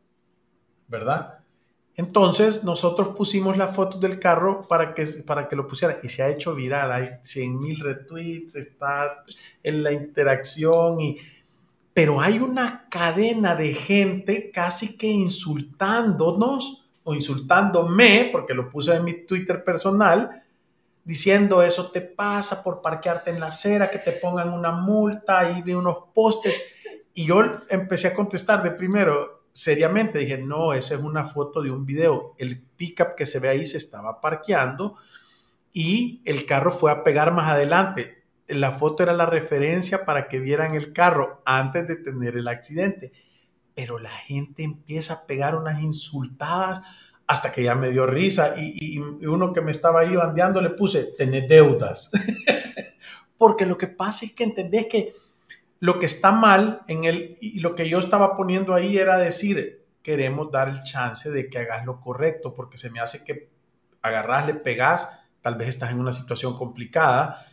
¿verdad? 0.87 1.39
Entonces 1.95 2.63
nosotros 2.63 3.15
pusimos 3.15 3.55
la 3.57 3.69
foto 3.69 3.97
del 3.97 4.19
carro 4.19 4.67
para 4.67 4.93
que, 4.93 5.05
para 5.25 5.47
que 5.47 5.55
lo 5.55 5.67
pusieran 5.67 5.97
y 6.03 6.09
se 6.09 6.23
ha 6.23 6.29
hecho 6.29 6.53
viral, 6.53 6.91
hay 6.91 7.09
100 7.21 7.59
mil 7.59 7.79
retweets, 7.79 8.55
está 8.55 9.23
en 9.63 9.83
la 9.83 9.93
interacción, 9.93 10.99
y, 10.99 11.17
pero 11.97 12.21
hay 12.21 12.37
una 12.37 12.87
cadena 12.91 13.55
de 13.55 13.73
gente 13.73 14.51
casi 14.51 14.99
que 14.99 15.07
insultándonos 15.07 16.87
o 17.03 17.15
insultándome, 17.15 18.29
porque 18.31 18.53
lo 18.53 18.69
puse 18.69 18.93
en 18.93 19.03
mi 19.03 19.25
Twitter 19.25 19.63
personal, 19.63 20.43
diciendo 21.03 21.63
eso 21.63 21.89
te 21.89 22.01
pasa 22.01 22.61
por 22.63 22.83
parquearte 22.83 23.31
en 23.31 23.39
la 23.39 23.47
acera, 23.47 23.89
que 23.89 23.97
te 23.97 24.11
pongan 24.11 24.53
una 24.53 24.73
multa, 24.73 25.39
ahí 25.39 25.63
vi 25.63 25.73
unos 25.73 25.97
postes. 26.13 26.53
Y 27.15 27.25
yo 27.25 27.41
empecé 27.67 28.09
a 28.09 28.13
contestar 28.13 28.61
de 28.61 28.69
primero, 28.69 29.45
seriamente 29.51 30.19
dije, 30.19 30.37
no, 30.37 30.73
esa 30.73 30.93
es 30.93 31.01
una 31.01 31.25
foto 31.25 31.63
de 31.63 31.71
un 31.71 31.83
video. 31.83 32.35
El 32.37 32.61
pickup 32.61 33.15
que 33.15 33.25
se 33.25 33.39
ve 33.39 33.49
ahí 33.49 33.65
se 33.65 33.77
estaba 33.77 34.21
parqueando 34.21 34.97
y 35.73 36.21
el 36.25 36.45
carro 36.45 36.71
fue 36.71 36.91
a 36.91 37.03
pegar 37.03 37.33
más 37.33 37.49
adelante. 37.49 38.16
La 38.47 38.71
foto 38.71 39.03
era 39.03 39.13
la 39.13 39.25
referencia 39.25 40.05
para 40.05 40.27
que 40.27 40.39
vieran 40.39 40.75
el 40.75 40.93
carro 40.93 41.41
antes 41.45 41.87
de 41.87 41.97
tener 41.97 42.37
el 42.37 42.47
accidente. 42.47 43.11
Pero 43.75 43.99
la 43.99 44.09
gente 44.09 44.63
empieza 44.63 45.13
a 45.13 45.25
pegar 45.25 45.55
unas 45.55 45.81
insultadas 45.81 46.81
hasta 47.27 47.51
que 47.51 47.63
ya 47.63 47.75
me 47.75 47.89
dio 47.89 48.05
risa 48.05 48.53
y, 48.57 48.99
uno 48.99 49.51
que 49.51 49.61
me 49.61 49.71
estaba 49.71 49.99
ahí 49.99 50.15
bandeando 50.15 50.61
le 50.61 50.69
puse, 50.69 51.13
tenés 51.17 51.47
deudas. 51.47 52.09
Porque 53.37 53.65
lo 53.65 53.77
que 53.77 53.87
pasa 53.87 54.25
es 54.25 54.33
que 54.33 54.45
entendés 54.45 54.87
que 54.87 55.13
lo 55.79 55.99
que 55.99 56.05
está 56.05 56.31
mal 56.31 56.81
en 56.87 57.03
él 57.03 57.37
y 57.39 57.59
lo 57.59 57.75
que 57.75 57.87
yo 57.87 57.99
estaba 57.99 58.35
poniendo 58.35 58.73
ahí 58.73 58.97
era 58.97 59.17
decir, 59.17 59.85
queremos 60.01 60.51
dar 60.51 60.69
el 60.69 60.81
chance 60.83 61.29
de 61.29 61.49
que 61.49 61.59
hagas 61.59 61.85
lo 61.85 61.99
correcto, 61.99 62.53
porque 62.53 62.77
se 62.77 62.89
me 62.89 62.99
hace 62.99 63.23
que 63.23 63.49
agarras, 64.01 64.47
le 64.47 64.55
pegas, 64.55 65.19
tal 65.41 65.55
vez 65.55 65.67
estás 65.67 65.91
en 65.91 65.99
una 65.99 66.13
situación 66.13 66.55
complicada 66.55 67.46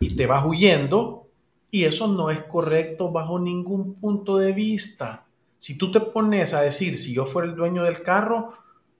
y, 0.00 0.16
te 0.16 0.26
vas 0.26 0.44
huyendo 0.44 1.28
y 1.70 1.84
eso 1.84 2.08
no 2.08 2.30
es 2.30 2.42
correcto 2.42 3.10
bajo 3.10 3.38
ningún 3.38 3.94
punto 3.94 4.38
de 4.38 4.52
vista. 4.52 5.26
Si 5.58 5.78
tú 5.78 5.92
te 5.92 6.00
pones 6.00 6.54
a 6.54 6.62
decir, 6.62 6.98
si 6.98 7.14
yo 7.14 7.26
fuera 7.26 7.48
el 7.48 7.54
dueño 7.54 7.84
del 7.84 8.02
carro, 8.02 8.48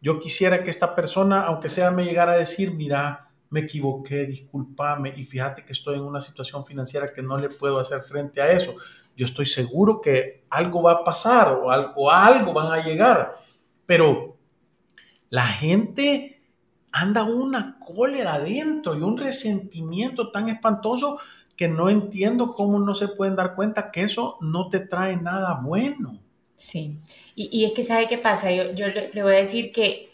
yo 0.00 0.20
quisiera 0.20 0.62
que 0.62 0.70
esta 0.70 0.94
persona, 0.94 1.42
aunque 1.42 1.68
sea, 1.68 1.90
me 1.90 2.04
llegara 2.04 2.32
a 2.32 2.36
decir, 2.36 2.72
mira, 2.72 3.28
me 3.50 3.60
equivoqué, 3.60 4.26
discúlpame 4.26 5.12
y 5.16 5.24
fíjate 5.24 5.64
que 5.64 5.72
estoy 5.72 5.96
en 5.96 6.02
una 6.02 6.20
situación 6.20 6.64
financiera 6.64 7.08
que 7.08 7.22
no 7.22 7.36
le 7.36 7.48
puedo 7.48 7.80
hacer 7.80 8.00
frente 8.00 8.40
a 8.40 8.52
eso. 8.52 8.74
Yo 9.16 9.26
estoy 9.26 9.46
seguro 9.46 10.00
que 10.00 10.44
algo 10.48 10.82
va 10.82 10.92
a 10.92 11.04
pasar 11.04 11.48
o 11.48 11.70
algo, 11.70 12.10
algo 12.10 12.52
van 12.52 12.72
a 12.72 12.84
llegar, 12.84 13.32
pero 13.86 14.36
la 15.28 15.46
gente 15.46 16.39
anda 16.92 17.24
una 17.24 17.78
cólera 17.78 18.34
adentro 18.34 18.96
y 18.96 19.02
un 19.02 19.16
resentimiento 19.16 20.30
tan 20.30 20.48
espantoso 20.48 21.18
que 21.56 21.68
no 21.68 21.90
entiendo 21.90 22.52
cómo 22.52 22.78
no 22.78 22.94
se 22.94 23.08
pueden 23.08 23.36
dar 23.36 23.54
cuenta 23.54 23.90
que 23.90 24.02
eso 24.02 24.38
no 24.40 24.68
te 24.68 24.80
trae 24.80 25.16
nada 25.16 25.60
bueno. 25.62 26.18
Sí, 26.56 26.98
y, 27.34 27.64
es 27.64 27.72
que 27.72 27.84
sabe 27.84 28.06
qué 28.06 28.18
pasa, 28.18 28.52
yo, 28.52 28.72
yo 28.72 28.86
le 28.88 29.22
voy 29.22 29.34
a 29.34 29.38
decir 29.38 29.72
que 29.72 30.10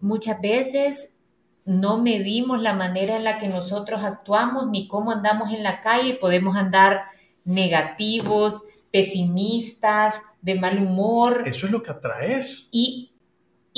muchas 0.00 0.40
veces 0.40 1.18
no 1.64 1.98
medimos 1.98 2.62
la 2.62 2.72
manera 2.72 3.16
en 3.16 3.24
la 3.24 3.38
que 3.38 3.48
nosotros 3.48 4.02
actuamos 4.02 4.68
ni 4.68 4.88
cómo 4.88 5.12
andamos 5.12 5.52
en 5.52 5.62
la 5.62 5.80
calle. 5.80 6.14
Podemos 6.14 6.56
andar 6.56 7.02
negativos, 7.44 8.64
pesimistas, 8.90 10.20
de 10.42 10.54
mal 10.54 10.78
humor. 10.82 11.44
Eso 11.46 11.66
es 11.66 11.72
lo 11.72 11.82
que 11.82 11.90
atraes. 11.90 12.68
Y, 12.72 13.09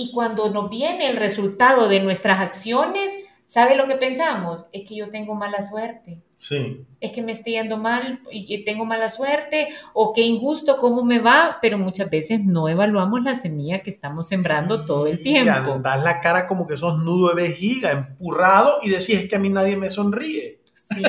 y 0.03 0.11
cuando 0.11 0.51
nos 0.51 0.69
viene 0.69 1.09
el 1.09 1.17
resultado 1.17 1.89
de 1.89 2.01
nuestras 2.01 2.41
acciones, 2.41 3.17
¿sabe 3.47 3.77
lo 3.77 3.87
que 3.87 3.95
pensamos? 3.95 4.67
Es 4.73 4.89
que 4.89 4.97
yo 4.97 5.11
tengo 5.11 5.37
mala 5.37 5.63
suerte. 5.63 6.21
Sí. 6.37 6.85
Es 6.99 7.13
que 7.13 7.23
me 7.23 7.31
estoy 7.31 7.53
yendo 7.53 7.77
mal 7.77 8.21
y 8.33 8.65
tengo 8.65 8.85
mala 8.85 9.09
suerte 9.09 9.69
o 9.95 10.13
qué 10.13 10.23
injusto, 10.23 10.79
cómo 10.79 11.05
me 11.05 11.21
va, 11.21 11.59
pero 11.63 11.79
muchas 11.79 12.11
veces 12.11 12.45
no 12.45 12.69
evaluamos 12.69 13.23
la 13.23 13.37
semilla 13.37 13.81
que 13.83 13.91
estamos 13.91 14.27
sembrando 14.27 14.85
todo 14.85 15.07
el 15.07 15.23
tiempo. 15.23 15.77
Y 15.79 15.83
das 15.83 16.03
la 16.03 16.21
cara 16.21 16.49
como 16.49 16.67
que 16.67 16.77
sos 16.77 16.99
nudo 17.05 17.29
de 17.29 17.43
vejiga, 17.43 17.93
empurrado 17.93 18.73
y 18.83 18.91
decís 18.91 19.11
es 19.11 19.29
que 19.29 19.37
a 19.37 19.39
mí 19.39 19.51
nadie 19.51 19.77
me 19.77 19.89
sonríe. 19.89 20.59
Sí, 20.93 21.03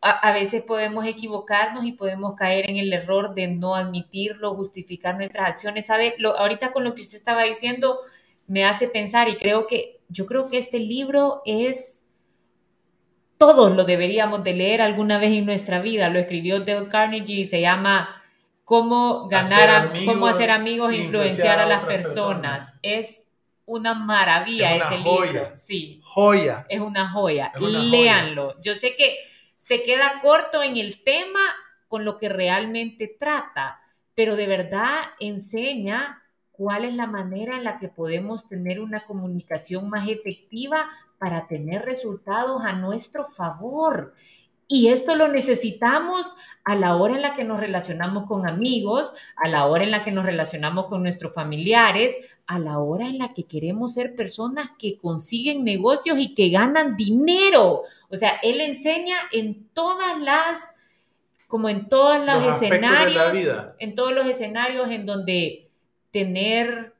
a, 0.00 0.32
veces 0.32 0.62
podemos 0.62 1.06
equivocarnos 1.06 1.84
y 1.84 1.92
podemos 1.92 2.34
caer 2.34 2.70
en 2.70 2.76
el 2.76 2.92
error 2.92 3.34
de 3.34 3.48
no 3.48 3.74
admitirlo, 3.74 4.54
justificar 4.54 5.16
nuestras 5.16 5.48
acciones. 5.48 5.86
¿Sabe? 5.86 6.14
Lo, 6.18 6.38
ahorita 6.38 6.72
con 6.72 6.84
lo 6.84 6.94
que 6.94 7.00
usted 7.00 7.16
estaba 7.16 7.42
diciendo 7.44 7.98
me 8.48 8.64
hace 8.64 8.88
pensar 8.88 9.28
y 9.28 9.36
creo 9.36 9.66
que 9.66 10.00
yo 10.08 10.26
creo 10.26 10.50
que 10.50 10.58
este 10.58 10.78
libro 10.80 11.42
es 11.44 12.02
todos 13.38 13.76
lo 13.76 13.84
deberíamos 13.84 14.42
de 14.42 14.52
leer 14.52 14.82
alguna 14.82 15.18
vez 15.18 15.32
en 15.32 15.46
nuestra 15.46 15.80
vida. 15.80 16.08
Lo 16.08 16.18
escribió 16.18 16.60
Dale 16.60 16.88
Carnegie 16.88 17.42
y 17.42 17.48
se 17.48 17.60
llama 17.60 18.20
Cómo 18.64 19.28
ganar, 19.28 19.52
hacer 19.52 19.70
amigos, 19.70 20.14
cómo 20.14 20.26
hacer 20.26 20.50
amigos 20.50 20.92
e 20.92 20.96
influenciar 20.96 21.60
a, 21.60 21.66
las 21.66 21.84
personas. 21.84 22.78
Es 22.82 23.28
una 23.64 23.94
maravilla 23.94 24.74
es 24.74 24.82
una 24.82 24.86
ese 24.86 25.02
joya. 25.04 25.32
libro. 25.32 25.56
Sí. 25.56 26.00
Joya. 26.02 26.66
Es 26.68 26.80
una 26.80 27.10
joya. 27.10 27.52
Léanlo. 27.60 28.60
Yo 28.60 28.74
sé 28.74 28.96
que 28.96 29.16
se 29.56 29.82
queda 29.82 30.20
corto 30.20 30.62
en 30.62 30.76
el 30.76 31.04
tema 31.04 31.40
con 31.86 32.04
lo 32.04 32.16
que 32.16 32.28
realmente 32.28 33.16
trata, 33.18 33.80
pero 34.14 34.34
de 34.36 34.46
verdad 34.46 34.96
enseña 35.20 36.22
cuál 36.58 36.84
es 36.84 36.94
la 36.94 37.06
manera 37.06 37.56
en 37.56 37.62
la 37.62 37.78
que 37.78 37.88
podemos 37.88 38.48
tener 38.48 38.80
una 38.80 39.04
comunicación 39.04 39.88
más 39.88 40.08
efectiva 40.08 40.88
para 41.16 41.46
tener 41.46 41.82
resultados 41.84 42.64
a 42.64 42.72
nuestro 42.72 43.26
favor. 43.26 44.12
Y 44.66 44.88
esto 44.88 45.14
lo 45.14 45.28
necesitamos 45.28 46.34
a 46.64 46.74
la 46.74 46.96
hora 46.96 47.14
en 47.14 47.22
la 47.22 47.34
que 47.34 47.44
nos 47.44 47.60
relacionamos 47.60 48.26
con 48.26 48.46
amigos, 48.46 49.12
a 49.36 49.48
la 49.48 49.66
hora 49.66 49.84
en 49.84 49.92
la 49.92 50.02
que 50.02 50.10
nos 50.10 50.26
relacionamos 50.26 50.86
con 50.86 51.02
nuestros 51.02 51.32
familiares, 51.32 52.14
a 52.48 52.58
la 52.58 52.80
hora 52.80 53.06
en 53.06 53.18
la 53.18 53.32
que 53.32 53.44
queremos 53.44 53.94
ser 53.94 54.16
personas 54.16 54.70
que 54.78 54.98
consiguen 54.98 55.64
negocios 55.64 56.18
y 56.18 56.34
que 56.34 56.50
ganan 56.50 56.96
dinero. 56.96 57.84
O 58.10 58.16
sea, 58.16 58.40
él 58.42 58.60
enseña 58.60 59.16
en 59.30 59.68
todas 59.74 60.20
las, 60.20 60.74
como 61.46 61.68
en 61.68 61.88
todos 61.88 62.26
los, 62.26 62.56
escenarios, 62.56 63.72
en 63.78 63.94
todos 63.94 64.12
los 64.12 64.26
escenarios 64.26 64.90
en 64.90 65.06
donde 65.06 65.67
tener 66.10 66.94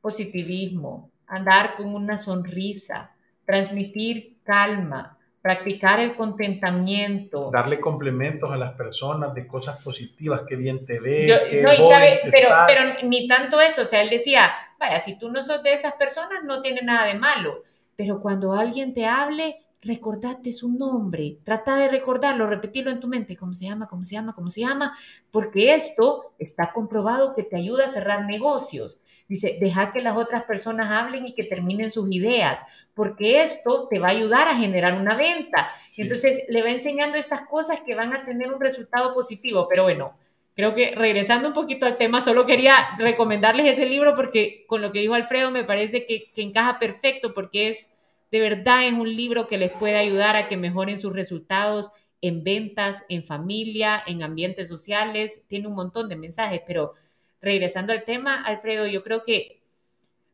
positivismo, 0.00 1.10
andar 1.26 1.76
con 1.76 1.94
una 1.94 2.20
sonrisa, 2.20 3.14
transmitir 3.44 4.38
calma, 4.42 5.18
practicar 5.42 6.00
el 6.00 6.16
contentamiento. 6.16 7.50
Darle 7.52 7.80
complementos 7.80 8.50
a 8.50 8.56
las 8.56 8.72
personas 8.72 9.34
de 9.34 9.46
cosas 9.46 9.82
positivas, 9.82 10.42
que 10.46 10.56
bien 10.56 10.84
te 10.84 11.00
ve. 11.00 11.26
no, 11.62 11.72
y 11.72 11.76
sabe, 11.76 12.20
pero, 12.30 12.48
pero 12.66 12.80
ni 13.04 13.26
tanto 13.26 13.60
eso, 13.60 13.82
o 13.82 13.86
sea, 13.86 14.02
él 14.02 14.10
decía, 14.10 14.52
vaya, 14.78 14.98
si 14.98 15.18
tú 15.18 15.30
no 15.30 15.42
sos 15.42 15.62
de 15.62 15.72
esas 15.72 15.94
personas, 15.94 16.44
no 16.44 16.60
tiene 16.60 16.82
nada 16.82 17.06
de 17.06 17.14
malo, 17.14 17.62
pero 17.96 18.20
cuando 18.20 18.54
alguien 18.54 18.94
te 18.94 19.06
hable, 19.06 19.62
recordate 19.82 20.52
su 20.52 20.70
nombre, 20.70 21.38
trata 21.42 21.76
de 21.76 21.88
recordarlo, 21.88 22.46
repetirlo 22.46 22.90
en 22.90 23.00
tu 23.00 23.08
mente, 23.08 23.36
cómo 23.36 23.54
se 23.54 23.64
llama, 23.64 23.88
cómo 23.88 24.04
se 24.04 24.14
llama, 24.14 24.34
cómo 24.34 24.50
se 24.50 24.60
llama, 24.60 24.96
porque 25.30 25.74
esto 25.74 26.34
está 26.38 26.72
comprobado 26.72 27.34
que 27.34 27.44
te 27.44 27.56
ayuda 27.56 27.86
a 27.86 27.88
cerrar 27.88 28.26
negocios. 28.26 29.00
Dice, 29.26 29.56
deja 29.58 29.92
que 29.92 30.02
las 30.02 30.16
otras 30.16 30.44
personas 30.44 30.90
hablen 30.90 31.26
y 31.26 31.34
que 31.34 31.44
terminen 31.44 31.92
sus 31.92 32.10
ideas, 32.12 32.62
porque 32.94 33.42
esto 33.42 33.88
te 33.88 33.98
va 33.98 34.08
a 34.08 34.12
ayudar 34.12 34.48
a 34.48 34.56
generar 34.56 35.00
una 35.00 35.16
venta. 35.16 35.70
Entonces, 35.96 36.42
le 36.48 36.62
va 36.62 36.70
enseñando 36.70 37.16
estas 37.16 37.42
cosas 37.46 37.80
que 37.80 37.94
van 37.94 38.12
a 38.12 38.24
tener 38.24 38.52
un 38.52 38.60
resultado 38.60 39.14
positivo, 39.14 39.66
pero 39.68 39.84
bueno. 39.84 40.14
Creo 40.56 40.74
que 40.74 40.94
regresando 40.94 41.48
un 41.48 41.54
poquito 41.54 41.86
al 41.86 41.96
tema, 41.96 42.20
solo 42.20 42.44
quería 42.44 42.74
recomendarles 42.98 43.66
ese 43.66 43.86
libro 43.86 44.14
porque 44.14 44.66
con 44.66 44.82
lo 44.82 44.92
que 44.92 44.98
dijo 44.98 45.14
Alfredo 45.14 45.50
me 45.50 45.64
parece 45.64 46.04
que, 46.04 46.30
que 46.32 46.42
encaja 46.42 46.78
perfecto 46.78 47.32
porque 47.32 47.68
es, 47.68 47.96
de 48.30 48.40
verdad 48.40 48.86
es 48.86 48.92
un 48.92 49.14
libro 49.14 49.46
que 49.46 49.58
les 49.58 49.72
puede 49.72 49.96
ayudar 49.96 50.36
a 50.36 50.48
que 50.48 50.56
mejoren 50.56 51.00
sus 51.00 51.12
resultados 51.12 51.90
en 52.20 52.44
ventas, 52.44 53.04
en 53.08 53.24
familia, 53.24 54.02
en 54.06 54.22
ambientes 54.22 54.68
sociales. 54.68 55.42
Tiene 55.48 55.68
un 55.68 55.74
montón 55.74 56.08
de 56.08 56.16
mensajes, 56.16 56.60
pero 56.66 56.94
regresando 57.40 57.92
al 57.92 58.04
tema, 58.04 58.42
Alfredo, 58.42 58.86
yo 58.86 59.02
creo 59.02 59.24
que 59.24 59.60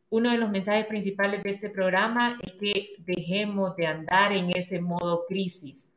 uno 0.09 0.31
de 0.31 0.37
los 0.37 0.49
mensajes 0.49 0.85
principales 0.85 1.43
de 1.43 1.49
este 1.49 1.69
programa 1.69 2.37
es 2.41 2.53
que 2.53 2.95
dejemos 2.99 3.75
de 3.75 3.87
andar 3.87 4.31
en 4.31 4.51
ese 4.55 4.79
modo 4.79 5.25
crisis, 5.27 5.89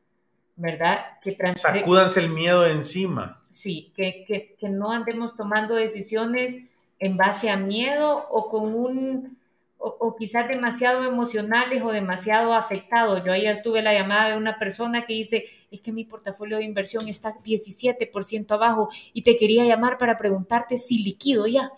¿verdad? 0.56 1.18
Que 1.22 1.36
Sacúdanse 1.54 2.20
el 2.20 2.30
miedo 2.30 2.62
de 2.62 2.72
encima. 2.72 3.40
Sí, 3.50 3.92
que, 3.94 4.24
que, 4.26 4.56
que 4.58 4.68
no 4.68 4.90
andemos 4.90 5.36
tomando 5.36 5.74
decisiones 5.74 6.64
en 6.98 7.16
base 7.16 7.50
a 7.50 7.56
miedo 7.56 8.26
o 8.30 8.48
con 8.48 8.74
un 8.74 9.39
o, 9.82 10.14
quizás 10.16 10.46
demasiado 10.46 11.04
emocionales 11.04 11.82
o 11.82 11.90
demasiado 11.90 12.52
afectados. 12.52 13.22
Yo 13.24 13.32
ayer 13.32 13.62
tuve 13.62 13.80
la 13.80 13.94
llamada 13.94 14.30
de 14.30 14.36
una 14.36 14.58
persona 14.58 15.06
que 15.06 15.14
dice, 15.14 15.46
es 15.70 15.80
que 15.80 15.90
mi 15.90 16.04
portafolio 16.04 16.58
de 16.58 16.64
inversión 16.64 17.08
está 17.08 17.34
17% 17.38 18.50
abajo 18.52 18.90
y 19.14 19.22
te 19.22 19.38
quería 19.38 19.64
llamar 19.64 19.96
para 19.96 20.18
preguntarte 20.18 20.76
si 20.76 20.98
liquido 20.98 21.46
ya. 21.46 21.72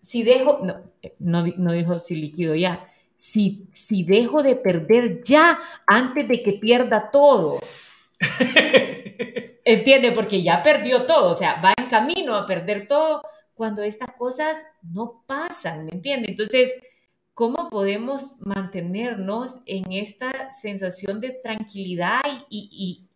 Si 0.00 0.22
dejo, 0.22 0.60
no, 0.62 0.80
no, 1.18 1.46
no 1.58 1.72
dijo 1.72 2.00
si 2.00 2.16
liquido 2.16 2.54
ya, 2.54 2.88
si, 3.14 3.66
si 3.70 4.02
dejo 4.02 4.42
de 4.42 4.56
perder 4.56 5.20
ya 5.20 5.58
antes 5.86 6.26
de 6.26 6.42
que 6.42 6.54
pierda 6.54 7.10
todo. 7.10 7.60
¿Entiende? 9.64 10.12
Porque 10.12 10.42
ya 10.42 10.62
perdió 10.62 11.06
todo, 11.06 11.30
o 11.30 11.34
sea, 11.34 11.60
va 11.60 11.74
en 11.76 11.88
camino 11.88 12.34
a 12.34 12.46
perder 12.46 12.88
todo 12.88 13.22
cuando 13.62 13.84
estas 13.84 14.10
cosas 14.18 14.66
no 14.82 15.22
pasan, 15.24 15.84
¿me 15.84 15.92
entiendes? 15.92 16.30
Entonces, 16.30 16.72
¿cómo 17.32 17.70
podemos 17.70 18.34
mantenernos 18.40 19.60
en 19.66 19.92
esta 19.92 20.50
sensación 20.50 21.20
de 21.20 21.30
tranquilidad 21.30 22.22
y, 22.50 23.08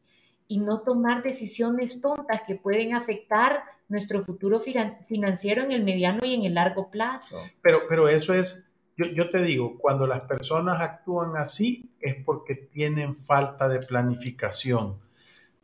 y, 0.46 0.59
no 0.59 0.82
tomar 0.82 1.24
decisiones 1.24 2.00
tontas 2.00 2.42
que 2.46 2.54
pueden 2.54 2.94
afectar 2.94 3.64
nuestro 3.88 4.22
futuro 4.22 4.61
financiero 4.61 5.64
en 5.64 5.72
el 5.72 5.82
mediano 5.82 6.20
y 6.24 6.35
en 6.35 6.44
el 6.44 6.54
largo 6.54 6.92
plazo? 6.92 7.40
Pero, 7.61 7.80
pero 7.88 8.09
eso 8.09 8.32
es, 8.32 8.70
yo, 8.96 9.06
yo 9.06 9.28
te 9.30 9.42
digo, 9.42 9.76
cuando 9.76 10.06
las 10.06 10.20
personas 10.20 10.80
actúan 10.80 11.37
así 11.37 11.90
es 11.98 12.14
porque 12.24 12.54
tienen 12.54 13.16
falta 13.16 13.68
de 13.68 13.80
planificación 13.80 15.00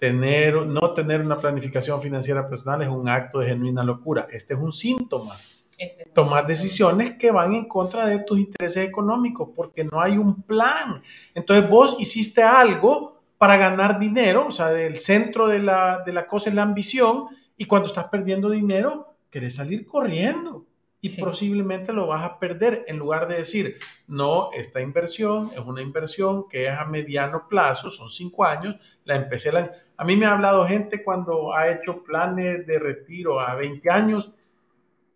tener, 0.03 0.67
no 0.67 0.95
tener 0.95 1.21
una 1.21 1.38
planificación 1.38 2.03
financiera 2.03 2.49
personal 2.49 2.83
es 2.83 2.88
un 2.88 3.09
acto 3.09 3.38
de 3.38 3.51
genuina 3.51 3.85
locura. 3.85 4.27
Este 4.33 4.55
es 4.55 4.59
un 4.59 4.73
síntoma. 4.73 5.37
Este 5.79 6.07
Tomar 6.07 6.45
decisiones 6.45 7.12
que 7.12 7.31
van 7.31 7.55
en 7.55 7.67
contra 7.67 8.07
de 8.07 8.19
tus 8.19 8.41
intereses 8.41 8.85
económicos 8.85 9.51
porque 9.55 9.85
no 9.85 10.01
hay 10.01 10.19
un 10.19 10.43
plan. 10.43 11.01
Entonces 11.37 11.71
vos 11.71 11.99
hiciste 12.01 12.43
algo 12.43 13.23
para 13.38 13.57
ganar 13.57 14.01
dinero, 14.01 14.49
o 14.49 14.51
sea, 14.51 14.71
del 14.71 14.99
centro 14.99 15.47
de 15.47 15.61
la, 15.61 16.03
de 16.05 16.12
la 16.12 16.27
cosa 16.27 16.51
es 16.51 16.57
la 16.57 16.62
ambición 16.62 17.29
y 17.57 17.67
cuando 17.67 17.87
estás 17.87 18.07
perdiendo 18.07 18.51
dinero, 18.51 19.15
querés 19.31 19.55
salir 19.55 19.87
corriendo 19.87 20.67
y 21.05 21.21
posiblemente 21.21 21.93
lo 21.93 22.07
vas 22.07 22.23
a 22.23 22.38
perder 22.38 22.85
en 22.87 22.97
lugar 22.97 23.27
de 23.27 23.38
decir, 23.38 23.77
no, 24.07 24.51
esta 24.53 24.81
inversión 24.81 25.51
es 25.53 25.59
una 25.59 25.83
inversión 25.83 26.49
que 26.49 26.69
es 26.69 26.73
a 26.73 26.85
mediano 26.85 27.49
plazo, 27.49 27.91
son 27.91 28.09
cinco 28.09 28.45
años, 28.45 28.77
la 29.05 29.17
empecé, 29.17 29.51
la... 29.51 29.73
a 29.97 30.05
mí 30.05 30.17
me 30.17 30.27
ha 30.27 30.33
hablado 30.33 30.65
gente 30.65 31.03
cuando 31.03 31.53
ha 31.55 31.73
hecho 31.73 32.05
planes 32.05 32.65
de 32.69 32.79
retiro 32.79 33.41
a 33.41 33.57
20 33.57 33.91
años 33.91 34.33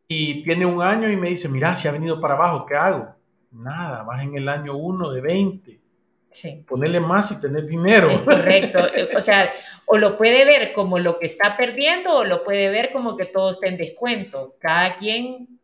y 0.08 0.42
tiene 0.42 0.66
un 0.66 0.82
año 0.82 1.08
y 1.08 1.16
me 1.16 1.28
dice, 1.28 1.48
mira, 1.48 1.78
si 1.78 1.86
ha 1.86 1.92
venido 1.92 2.20
para 2.20 2.34
abajo, 2.34 2.66
¿qué 2.66 2.74
hago? 2.74 3.14
Nada, 3.52 4.02
vas 4.02 4.24
en 4.24 4.36
el 4.36 4.48
año 4.48 4.76
uno 4.76 5.12
de 5.12 5.20
20. 5.20 5.80
Sí. 6.28 6.64
Ponerle 6.66 6.98
más 6.98 7.30
y 7.30 7.40
tener 7.40 7.64
dinero. 7.64 8.24
correcto. 8.24 8.80
O 9.16 9.20
sea, 9.20 9.52
o 9.86 9.98
lo 9.98 10.18
puede 10.18 10.44
ver 10.44 10.72
como 10.72 10.98
lo 10.98 11.20
que 11.20 11.26
está 11.26 11.56
perdiendo 11.56 12.16
o 12.16 12.24
lo 12.24 12.42
puede 12.42 12.70
ver 12.70 12.90
como 12.90 13.16
que 13.16 13.26
todo 13.26 13.52
está 13.52 13.68
en 13.68 13.76
descuento. 13.76 14.56
Cada 14.58 14.96
quien 14.96 15.56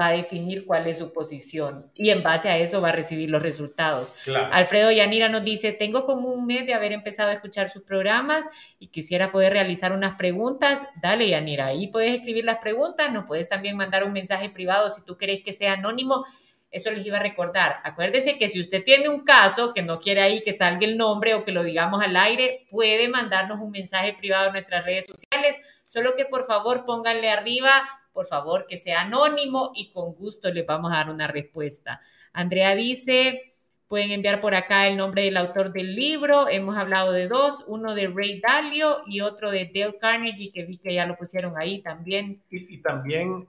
va 0.00 0.08
a 0.08 0.12
definir 0.12 0.66
cuál 0.66 0.86
es 0.86 0.98
su 0.98 1.12
posición 1.12 1.90
y 1.94 2.10
en 2.10 2.22
base 2.22 2.48
a 2.48 2.58
eso 2.58 2.80
va 2.80 2.88
a 2.88 2.92
recibir 2.92 3.30
los 3.30 3.42
resultados. 3.42 4.12
Alfredo 4.50 4.90
Yanira 4.90 5.28
nos 5.28 5.44
dice, 5.44 5.72
tengo 5.72 6.04
como 6.04 6.30
un 6.30 6.46
mes 6.46 6.66
de 6.66 6.74
haber 6.74 6.92
empezado 6.92 7.30
a 7.30 7.34
escuchar 7.34 7.68
sus 7.68 7.82
programas 7.82 8.44
y 8.78 8.88
quisiera 8.88 9.30
poder 9.30 9.52
realizar 9.52 9.92
unas 9.92 10.16
preguntas. 10.16 10.86
Dale, 11.00 11.28
Yanira, 11.28 11.66
ahí 11.66 11.88
puedes 11.88 12.14
escribir 12.14 12.44
las 12.44 12.58
preguntas, 12.58 13.12
nos 13.12 13.24
puedes 13.24 13.48
también 13.48 13.76
mandar 13.76 14.04
un 14.04 14.12
mensaje 14.12 14.50
privado 14.50 14.90
si 14.90 15.02
tú 15.04 15.16
querés 15.16 15.42
que 15.44 15.52
sea 15.52 15.74
anónimo. 15.74 16.24
Eso 16.72 16.90
les 16.90 17.06
iba 17.06 17.18
a 17.18 17.22
recordar. 17.22 17.76
Acuérdese 17.84 18.36
que 18.36 18.48
si 18.48 18.60
usted 18.60 18.82
tiene 18.82 19.08
un 19.08 19.20
caso 19.20 19.72
que 19.72 19.82
no 19.82 20.00
quiere 20.00 20.22
ahí 20.22 20.42
que 20.42 20.52
salga 20.52 20.84
el 20.84 20.96
nombre 20.96 21.34
o 21.34 21.44
que 21.44 21.52
lo 21.52 21.62
digamos 21.62 22.02
al 22.02 22.16
aire, 22.16 22.66
puede 22.68 23.06
mandarnos 23.08 23.60
un 23.60 23.70
mensaje 23.70 24.12
privado 24.12 24.48
en 24.48 24.54
nuestras 24.54 24.84
redes 24.84 25.06
sociales. 25.06 25.56
Solo 25.86 26.16
que 26.16 26.24
por 26.24 26.44
favor 26.44 26.84
pónganle 26.84 27.30
arriba 27.30 27.88
por 28.14 28.26
favor 28.26 28.66
que 28.66 28.78
sea 28.78 29.02
anónimo 29.02 29.72
y 29.74 29.90
con 29.90 30.14
gusto 30.14 30.50
les 30.50 30.64
vamos 30.64 30.92
a 30.92 30.96
dar 30.96 31.10
una 31.10 31.26
respuesta. 31.26 32.00
Andrea 32.32 32.74
dice, 32.74 33.42
pueden 33.88 34.12
enviar 34.12 34.40
por 34.40 34.54
acá 34.54 34.86
el 34.86 34.96
nombre 34.96 35.22
del 35.22 35.36
autor 35.36 35.72
del 35.72 35.94
libro. 35.94 36.48
Hemos 36.48 36.76
hablado 36.76 37.12
de 37.12 37.28
dos, 37.28 37.64
uno 37.66 37.94
de 37.94 38.06
Ray 38.06 38.40
Dalio 38.40 39.02
y 39.06 39.20
otro 39.20 39.50
de 39.50 39.70
Dale 39.74 39.98
Carnegie, 39.98 40.52
que 40.52 40.64
vi 40.64 40.78
que 40.78 40.94
ya 40.94 41.06
lo 41.06 41.16
pusieron 41.16 41.58
ahí 41.58 41.82
también. 41.82 42.40
Y, 42.50 42.78
también 42.78 43.46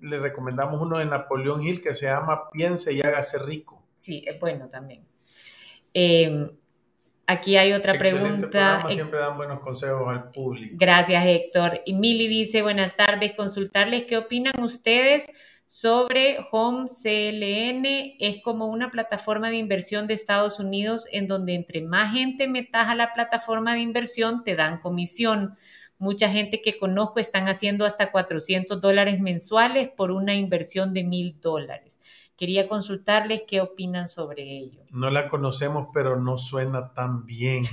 le 0.00 0.18
recomendamos 0.18 0.80
uno 0.80 0.98
de 0.98 1.06
Napoleón 1.06 1.62
Hill 1.62 1.82
que 1.82 1.94
se 1.94 2.06
llama 2.06 2.50
Piense 2.50 2.92
y 2.92 3.00
hágase 3.00 3.38
rico. 3.38 3.82
Sí, 3.94 4.22
es 4.26 4.38
bueno 4.38 4.68
también. 4.68 5.04
Eh, 5.92 6.50
Aquí 7.30 7.56
hay 7.56 7.72
otra 7.72 7.96
pregunta. 7.96 8.84
Siempre 8.90 9.20
dan 9.20 9.36
buenos 9.36 9.60
consejos 9.60 10.08
al 10.08 10.32
público. 10.32 10.74
Gracias, 10.76 11.24
Héctor. 11.24 11.80
Y 11.86 11.94
Mili 11.94 12.26
dice, 12.26 12.60
buenas 12.60 12.96
tardes, 12.96 13.34
consultarles 13.36 14.02
qué 14.02 14.16
opinan 14.16 14.60
ustedes 14.60 15.28
sobre 15.64 16.38
Home 16.50 16.88
CLN. 16.88 18.16
Es 18.18 18.42
como 18.42 18.66
una 18.66 18.90
plataforma 18.90 19.48
de 19.48 19.58
inversión 19.58 20.08
de 20.08 20.14
Estados 20.14 20.58
Unidos 20.58 21.06
en 21.12 21.28
donde 21.28 21.54
entre 21.54 21.82
más 21.82 22.12
gente 22.12 22.48
metas 22.48 22.88
a 22.88 22.96
la 22.96 23.12
plataforma 23.12 23.74
de 23.74 23.80
inversión, 23.80 24.42
te 24.42 24.56
dan 24.56 24.80
comisión. 24.80 25.56
Mucha 25.98 26.28
gente 26.30 26.60
que 26.62 26.78
conozco 26.78 27.20
están 27.20 27.46
haciendo 27.46 27.84
hasta 27.84 28.10
400 28.10 28.80
dólares 28.80 29.20
mensuales 29.20 29.88
por 29.88 30.10
una 30.10 30.34
inversión 30.34 30.92
de 30.94 31.04
mil 31.04 31.36
dólares. 31.40 32.00
Quería 32.40 32.68
consultarles 32.68 33.42
qué 33.46 33.60
opinan 33.60 34.08
sobre 34.08 34.44
ello. 34.44 34.80
No 34.92 35.10
la 35.10 35.28
conocemos, 35.28 35.88
pero 35.92 36.16
no 36.16 36.38
suena 36.38 36.94
tan 36.94 37.26
bien. 37.26 37.64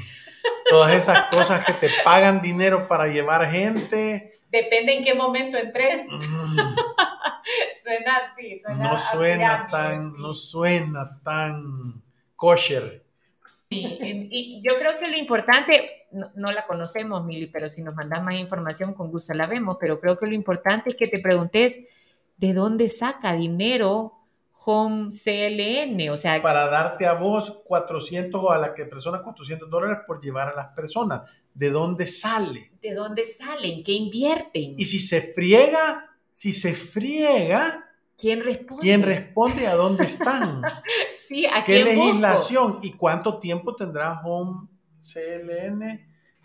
Todas 0.69 0.93
esas 0.93 1.29
cosas 1.31 1.65
que 1.65 1.71
te 1.71 1.89
pagan 2.03 2.41
dinero 2.41 2.85
para 2.85 3.07
llevar 3.07 3.49
gente. 3.49 4.41
Depende 4.51 4.97
en 4.97 5.05
qué 5.05 5.13
momento 5.13 5.55
entres. 5.57 6.05
Mm. 6.09 6.19
suena 7.81 8.17
así, 8.17 8.59
suena 8.59 8.83
No 8.83 8.97
suena 8.97 9.67
tan, 9.71 10.13
no 10.17 10.33
suena 10.33 11.21
tan 11.23 12.03
kosher. 12.35 13.05
Sí, 13.69 13.97
y 14.29 14.61
yo 14.61 14.77
creo 14.77 14.99
que 14.99 15.07
lo 15.07 15.17
importante, 15.17 16.07
no, 16.11 16.51
la 16.51 16.67
conocemos, 16.67 17.23
Mili, 17.23 17.47
pero 17.47 17.69
si 17.69 17.81
nos 17.81 17.95
mandas 17.95 18.21
más 18.21 18.35
información, 18.35 18.93
con 18.93 19.11
gusto 19.11 19.33
la 19.33 19.47
vemos, 19.47 19.77
pero 19.79 20.01
creo 20.01 20.19
que 20.19 20.27
lo 20.27 20.33
importante 20.33 20.89
es 20.89 20.97
que 20.97 21.07
te 21.07 21.19
preguntes 21.19 21.79
de 22.35 22.51
dónde 22.51 22.89
saca 22.89 23.31
dinero 23.31 24.17
Home 24.65 25.09
CLN, 25.11 26.09
o 26.09 26.17
sea... 26.17 26.41
Para 26.41 26.67
darte 26.67 27.05
a 27.05 27.13
vos 27.13 27.63
400 27.65 28.43
o 28.43 28.51
a 28.51 28.57
la 28.57 28.73
que 28.73 28.85
persona 28.85 29.21
400 29.21 29.69
dólares 29.69 29.99
por 30.05 30.21
llevar 30.21 30.49
a 30.49 30.55
las 30.55 30.67
personas. 30.75 31.21
¿De 31.53 31.69
dónde 31.69 32.07
sale? 32.07 32.71
¿De 32.81 32.93
dónde 32.93 33.25
salen? 33.25 33.83
¿Qué 33.83 33.93
invierten? 33.93 34.75
Y 34.77 34.85
si 34.85 34.99
se 34.99 35.33
friega, 35.33 36.09
si 36.31 36.53
se 36.53 36.73
friega, 36.73 37.83
¿Quién 38.17 38.43
responde? 38.43 38.81
¿Quién 38.81 39.03
responde 39.03 39.67
a 39.67 39.75
dónde 39.75 40.05
están? 40.05 40.61
sí, 41.13 41.45
¿a 41.45 41.63
¿Qué 41.63 41.83
legislación 41.83 42.79
y 42.81 42.93
cuánto 42.93 43.39
tiempo 43.39 43.75
tendrá 43.75 44.21
Home 44.23 44.67
CLN 45.01 45.79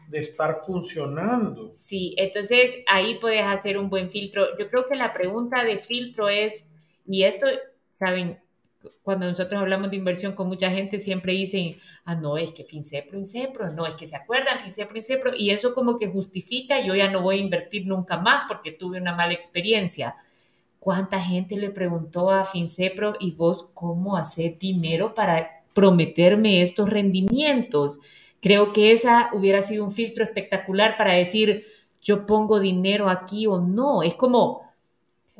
de 0.08 0.18
estar 0.18 0.60
funcionando? 0.60 1.70
Sí, 1.72 2.14
entonces 2.18 2.76
ahí 2.86 3.18
puedes 3.18 3.42
hacer 3.42 3.78
un 3.78 3.88
buen 3.88 4.10
filtro. 4.10 4.56
Yo 4.58 4.68
creo 4.68 4.86
que 4.86 4.96
la 4.96 5.14
pregunta 5.14 5.64
de 5.64 5.78
filtro 5.78 6.28
es, 6.28 6.68
y 7.06 7.22
esto, 7.22 7.46
saben, 7.92 8.40
cuando 9.02 9.26
nosotros 9.28 9.60
hablamos 9.60 9.90
de 9.90 9.96
inversión 9.96 10.32
con 10.32 10.48
mucha 10.48 10.70
gente 10.70 10.98
siempre 10.98 11.34
dicen, 11.34 11.76
ah, 12.04 12.16
no, 12.16 12.36
es 12.36 12.50
que 12.50 12.64
FinCepro, 12.64 13.18
INCEPRO, 13.18 13.70
no, 13.70 13.86
es 13.86 13.94
que 13.94 14.06
se 14.06 14.16
acuerdan 14.16 14.58
FinCepro, 14.58 14.96
INCEPRO, 14.96 15.32
y 15.36 15.50
eso 15.50 15.72
como 15.74 15.96
que 15.96 16.08
justifica, 16.08 16.84
yo 16.84 16.94
ya 16.94 17.08
no 17.08 17.22
voy 17.22 17.36
a 17.36 17.42
invertir 17.42 17.86
nunca 17.86 18.18
más 18.18 18.44
porque 18.48 18.72
tuve 18.72 18.98
una 18.98 19.14
mala 19.14 19.34
experiencia. 19.34 20.16
¿Cuánta 20.80 21.20
gente 21.20 21.56
le 21.56 21.70
preguntó 21.70 22.30
a 22.30 22.44
FinCepro 22.44 23.14
y 23.20 23.32
vos 23.32 23.68
cómo 23.74 24.16
hacer 24.16 24.58
dinero 24.58 25.14
para 25.14 25.62
prometerme 25.74 26.62
estos 26.62 26.90
rendimientos? 26.90 28.00
Creo 28.40 28.72
que 28.72 28.90
esa 28.90 29.30
hubiera 29.32 29.62
sido 29.62 29.84
un 29.84 29.92
filtro 29.92 30.24
espectacular 30.24 30.96
para 30.96 31.12
decir, 31.12 31.66
yo 32.00 32.26
pongo 32.26 32.58
dinero 32.58 33.08
aquí 33.08 33.46
o 33.46 33.60
no. 33.60 34.02
Es 34.02 34.14
como... 34.14 34.61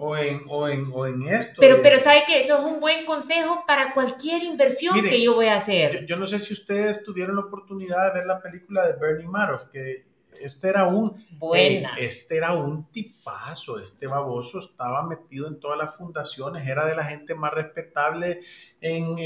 O 0.05 0.17
en, 0.17 0.43
o 0.49 0.69
en, 0.69 0.87
o 0.93 1.07
en 1.07 1.23
esto. 1.29 1.61
Pero, 1.61 1.81
pero 1.81 1.99
sabe 2.01 2.25
que 2.27 2.41
eso 2.41 2.59
es 2.59 2.65
un 2.65 2.81
buen 2.81 3.05
consejo 3.05 3.63
para 3.67 3.95
cualquier 3.95 4.43
inversión 4.43 5.01
que 5.01 5.23
yo 5.23 5.35
voy 5.35 5.47
a 5.47 5.57
hacer. 5.57 6.01
Yo, 6.01 6.07
yo, 6.07 6.17
no 6.17 6.27
sé 6.27 6.41
si 6.41 6.53
ustedes 6.53 7.05
tuvieron 7.05 7.37
la 7.37 7.43
oportunidad 7.43 8.13
de 8.13 8.19
ver 8.19 8.27
la 8.27 8.43
película 8.43 8.85
de 8.87 8.95
Bernie 8.95 9.29
Madoff, 9.29 9.67
que 9.73 10.05
este 10.41 10.69
era 10.69 10.87
un 10.87 11.25
Buena. 11.39 11.95
este 11.99 12.37
era 12.37 12.53
un 12.53 12.91
tipazo, 12.91 13.79
este 13.79 14.07
baboso 14.07 14.59
estaba 14.59 15.07
metido 15.07 15.47
en 15.47 15.61
todas 15.61 15.79
las 15.79 15.97
fundaciones, 15.97 16.67
era 16.67 16.85
de 16.87 16.95
la 16.95 17.05
gente 17.05 17.35
más 17.35 17.53
respetable 17.53 18.41
en, 18.81 19.19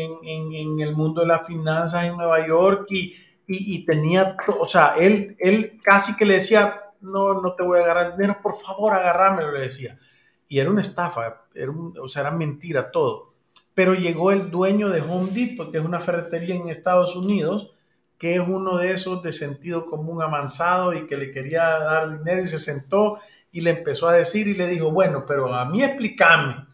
el 0.81 0.95
mundo 0.95 1.23
de 1.23 1.29
las 1.29 1.47
finanzas 1.47 2.05
en 2.05 2.17
Nueva 2.17 2.47
York 2.47 2.87
y, 2.91 3.17
y, 3.47 3.85
tenía, 3.85 4.37
o 4.61 4.67
sea, 4.67 4.95
él, 4.99 5.37
él 5.39 5.81
casi 5.83 6.17
que 6.17 6.27
le 6.27 6.35
decía, 6.35 6.83
no, 7.01 7.41
no 7.41 7.55
te 7.55 7.63
voy 7.63 7.79
a 7.79 7.85
agarrar 7.85 8.17
dinero, 8.17 8.39
por 8.43 8.55
favor, 8.57 8.93
agárramelo, 8.93 9.53
le 9.53 9.63
decía. 9.63 9.99
Y 10.49 10.59
era 10.59 10.71
una 10.71 10.81
estafa, 10.81 11.45
era 11.55 11.73
o 11.73 12.09
sea, 12.09 12.23
era 12.23 12.31
mentira 12.31 12.91
todo. 12.91 13.35
Pero 13.75 13.95
llegó 13.95 14.33
el 14.33 14.51
dueño 14.51 14.89
de 14.89 15.03
Home 15.03 15.31
Depot, 15.33 15.71
que 15.71 15.79
es 15.79 15.85
una 15.85 16.01
ferretería 16.01 16.55
en 16.55 16.69
Estados 16.69 17.15
Unidos, 17.15 17.73
que 18.19 18.37
es 18.37 18.43
uno 18.47 18.79
de 18.79 18.93
esos 18.93 19.23
de 19.23 19.33
sentido 19.33 19.87
común 19.87 20.23
amansado 20.23 20.95
y 20.95 21.07
que 21.07 21.17
le 21.17 21.31
quería 21.31 21.65
dar 21.79 22.19
dinero 22.19 22.43
y 22.43 22.47
se 22.47 22.59
sentó 22.59 23.19
y 23.53 23.61
le 23.61 23.71
empezó 23.71 24.09
a 24.09 24.13
decir 24.13 24.49
y 24.49 24.55
le 24.55 24.67
dijo, 24.67 24.91
bueno, 24.91 25.25
pero 25.27 25.55
a 25.55 25.65
mí 25.65 25.83
explícame. 25.83 26.67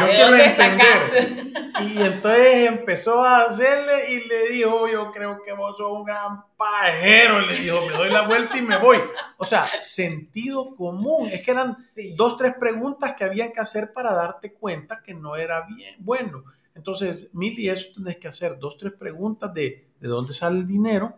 Yo 0.00 0.06
quiero 0.06 0.36
entender. 0.36 1.52
Y 1.80 2.02
entonces 2.02 2.68
empezó 2.68 3.22
a 3.22 3.44
hacerle 3.44 4.12
y 4.12 4.28
le 4.28 4.48
dijo, 4.50 4.88
yo 4.88 5.10
creo 5.12 5.42
que 5.42 5.52
vos 5.52 5.76
sos 5.76 5.92
un 5.92 6.04
gran 6.04 6.44
pajero. 6.56 7.40
Le 7.40 7.56
dijo, 7.56 7.86
me 7.86 7.92
doy 7.92 8.10
la 8.10 8.22
vuelta 8.22 8.58
y 8.58 8.62
me 8.62 8.76
voy. 8.76 8.98
O 9.38 9.44
sea, 9.44 9.66
sentido 9.80 10.74
común. 10.74 11.28
Es 11.30 11.42
que 11.42 11.50
eran 11.50 11.76
dos, 12.16 12.36
tres 12.38 12.54
preguntas 12.58 13.14
que 13.16 13.24
había 13.24 13.52
que 13.52 13.60
hacer 13.60 13.92
para 13.92 14.12
darte 14.12 14.52
cuenta 14.52 15.02
que 15.02 15.14
no 15.14 15.36
era 15.36 15.66
bien. 15.66 15.96
Bueno, 15.98 16.44
entonces, 16.74 17.30
Mili, 17.32 17.68
eso 17.68 17.88
tenés 17.94 18.16
que 18.16 18.28
hacer 18.28 18.58
dos, 18.58 18.76
tres 18.76 18.92
preguntas 18.92 19.52
de 19.52 19.86
de 20.02 20.08
dónde 20.08 20.34
sale 20.34 20.58
el 20.58 20.66
dinero, 20.66 21.16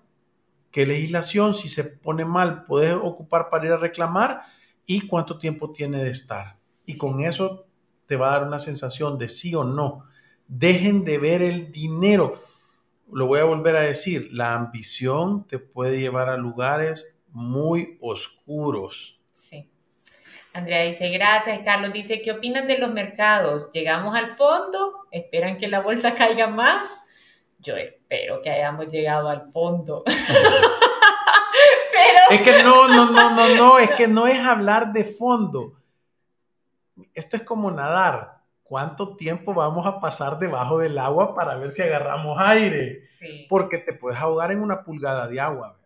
qué 0.70 0.84
legislación, 0.84 1.54
si 1.54 1.68
se 1.68 1.84
pone 1.84 2.26
mal, 2.26 2.66
puedes 2.66 2.92
ocupar 2.92 3.48
para 3.48 3.64
ir 3.64 3.72
a 3.72 3.78
reclamar 3.78 4.42
y 4.84 5.08
cuánto 5.08 5.38
tiempo 5.38 5.72
tiene 5.72 6.04
de 6.04 6.10
estar. 6.10 6.58
Y 6.84 6.98
con 6.98 7.20
eso 7.20 7.64
te 8.06 8.16
va 8.16 8.28
a 8.28 8.38
dar 8.38 8.48
una 8.48 8.58
sensación 8.58 9.18
de 9.18 9.28
sí 9.28 9.54
o 9.54 9.64
no. 9.64 10.06
Dejen 10.48 11.04
de 11.04 11.18
ver 11.18 11.42
el 11.42 11.72
dinero. 11.72 12.34
Lo 13.10 13.26
voy 13.26 13.40
a 13.40 13.44
volver 13.44 13.76
a 13.76 13.80
decir, 13.80 14.28
la 14.32 14.54
ambición 14.54 15.46
te 15.46 15.58
puede 15.58 16.00
llevar 16.00 16.28
a 16.28 16.36
lugares 16.36 17.16
muy 17.30 17.98
oscuros. 18.00 19.18
Sí. 19.32 19.68
Andrea 20.52 20.82
dice, 20.82 21.08
gracias. 21.10 21.60
Carlos 21.64 21.92
dice, 21.92 22.22
¿qué 22.22 22.32
opinan 22.32 22.68
de 22.68 22.78
los 22.78 22.92
mercados? 22.92 23.70
¿Llegamos 23.72 24.14
al 24.14 24.36
fondo? 24.36 25.06
¿Esperan 25.10 25.58
que 25.58 25.68
la 25.68 25.80
bolsa 25.80 26.14
caiga 26.16 26.46
más? 26.46 27.00
yo 27.64 27.76
espero 27.76 28.40
que 28.42 28.50
hayamos 28.50 28.88
llegado 28.88 29.28
al 29.28 29.50
fondo. 29.50 30.04
Pero... 30.06 30.14
Es 32.30 32.42
que 32.42 32.62
no, 32.62 32.88
no, 32.88 33.10
no, 33.10 33.30
no, 33.30 33.54
no, 33.54 33.78
es 33.78 33.90
que 33.92 34.06
no 34.06 34.26
es 34.26 34.38
hablar 34.38 34.92
de 34.92 35.04
fondo. 35.04 35.74
Esto 37.14 37.36
es 37.36 37.42
como 37.42 37.70
nadar. 37.70 38.38
¿Cuánto 38.62 39.16
tiempo 39.16 39.52
vamos 39.52 39.86
a 39.86 40.00
pasar 40.00 40.38
debajo 40.38 40.78
del 40.78 40.98
agua 40.98 41.34
para 41.34 41.56
ver 41.56 41.72
si 41.72 41.82
agarramos 41.82 42.38
aire? 42.40 43.04
Sí. 43.18 43.46
Porque 43.48 43.78
te 43.78 43.92
puedes 43.92 44.18
ahogar 44.18 44.52
en 44.52 44.60
una 44.60 44.82
pulgada 44.82 45.28
de 45.28 45.38
agua. 45.38 45.78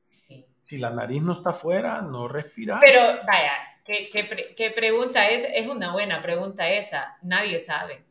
Sí. 0.00 0.46
Si 0.60 0.78
la 0.78 0.90
nariz 0.90 1.22
no 1.22 1.32
está 1.32 1.50
afuera, 1.50 2.02
no 2.02 2.28
respiras. 2.28 2.78
Pero 2.80 3.00
vaya, 3.26 3.52
¿qué, 3.84 4.08
qué, 4.12 4.54
qué 4.56 4.70
pregunta 4.70 5.28
es? 5.28 5.44
Es 5.52 5.66
una 5.66 5.92
buena 5.92 6.22
pregunta 6.22 6.68
esa. 6.68 7.16
Nadie 7.22 7.58
sabe. 7.58 8.04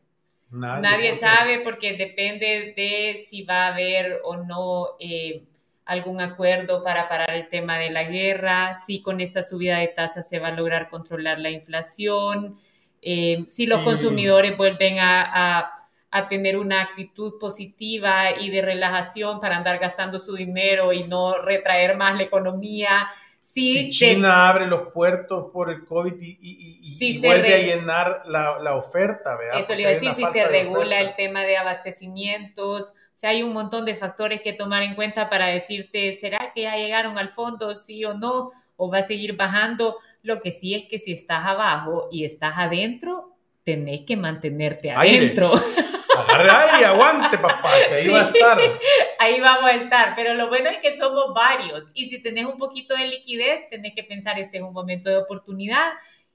Nadie, 0.50 1.14
sabe 1.14 1.60
porque 1.60 1.96
depende 1.96 2.74
de 2.76 3.24
si 3.28 3.44
va 3.44 3.66
a 3.66 3.68
haber 3.68 4.20
o 4.24 4.36
no 4.36 4.96
eh, 4.98 5.44
algún 5.84 6.20
acuerdo 6.20 6.84
para 6.84 7.08
parar 7.08 7.30
el 7.30 7.48
tema 7.48 7.78
de 7.78 7.90
la 7.90 8.04
guerra, 8.04 8.74
si 8.74 9.02
con 9.02 9.20
esta 9.20 9.42
subida 9.42 9.78
de 9.78 9.88
tasas 9.88 10.28
se 10.28 10.38
va 10.38 10.48
a 10.48 10.52
lograr 10.52 10.88
controlar 10.88 11.38
la 11.38 11.50
inflación, 11.50 12.56
eh, 13.02 13.44
si 13.48 13.66
los 13.66 13.80
consumidores 13.80 14.56
vuelven 14.56 14.98
a, 14.98 15.72
a, 16.10 16.28
tener 16.28 16.58
una 16.58 16.82
actitud 16.82 17.38
positiva 17.38 18.38
y 18.38 18.50
de 18.50 18.62
relajación 18.62 19.40
para 19.40 19.56
andar 19.56 19.78
gastando 19.78 20.18
su 20.18 20.34
dinero 20.34 20.92
y 20.92 21.04
no 21.04 21.38
retraer 21.38 21.96
más 21.96 22.16
la 22.16 22.24
economía 22.24 23.08
si 23.40 23.90
China 23.90 24.48
abre 24.48 24.66
los 24.66 24.92
puertos 24.92 25.50
por 25.52 25.70
el 25.70 25.84
COVID 25.84 26.14
y, 26.20 27.18
vuelve 27.20 27.54
a 27.54 27.58
llenar 27.58 28.22
la, 28.26 28.74
oferta, 28.74 29.36
¿verdad? 29.36 29.60
Eso 29.60 29.74
le 29.74 29.82
iba 29.82 29.90
a 29.90 29.94
decir, 29.94 30.12
si 30.14 30.24
se 30.26 30.44
regula 30.46 31.00
el 31.00 31.16
tema 31.16 31.42
de 31.42 31.56
abastecimientos, 31.56 32.90
o 32.90 33.18
sea, 33.18 33.30
hay 33.30 33.42
un 33.42 33.52
montón 33.52 33.84
de 33.84 33.96
factores 33.96 34.40
que 34.42 34.52
tomar 34.52 34.82
en 34.82 34.94
cuenta 34.94 35.28
para 35.28 35.46
decirte, 35.46 36.14
¿será 36.14 36.52
que 36.54 36.62
ya 36.62 36.76
llegaron 36.76 37.18
al 37.18 37.30
fondo, 37.30 37.74
sí 37.74 38.04
o 38.04 38.14
no? 38.14 38.50
¿O 38.76 38.90
va 38.90 38.98
a 38.98 39.06
seguir 39.06 39.36
bajando? 39.36 39.96
Lo 40.22 40.40
que 40.40 40.52
sí 40.52 40.74
es 40.74 40.84
que 40.88 40.98
si 40.98 41.12
estás 41.12 41.44
abajo 41.46 42.08
y 42.10 42.24
estás 42.24 42.54
adentro, 42.56 43.36
tenés 43.62 44.02
que 44.02 44.16
mantenerte 44.16 44.90
adentro. 44.90 45.50
Agarre 46.28 46.50
aire, 46.50 46.86
aguante, 46.86 47.38
papá, 47.38 47.70
que 47.88 47.94
ahí 47.94 48.08
va 48.08 48.20
a 48.20 48.24
estar. 48.24 48.58
Ahí 49.18 49.40
vamos 49.40 49.64
a 49.64 49.74
estar, 49.74 50.14
pero 50.16 50.34
lo 50.34 50.48
bueno 50.48 50.70
es 50.70 50.78
que 50.78 50.96
somos 50.96 51.34
varios 51.34 51.90
y 51.92 52.08
si 52.08 52.22
tenés 52.22 52.46
un 52.46 52.56
poquito 52.56 52.94
de 52.96 53.06
liquidez, 53.06 53.68
tenés 53.68 53.94
que 53.94 54.02
pensar, 54.02 54.38
este 54.38 54.58
es 54.58 54.62
un 54.62 54.72
momento 54.72 55.10
de 55.10 55.18
oportunidad 55.18 55.92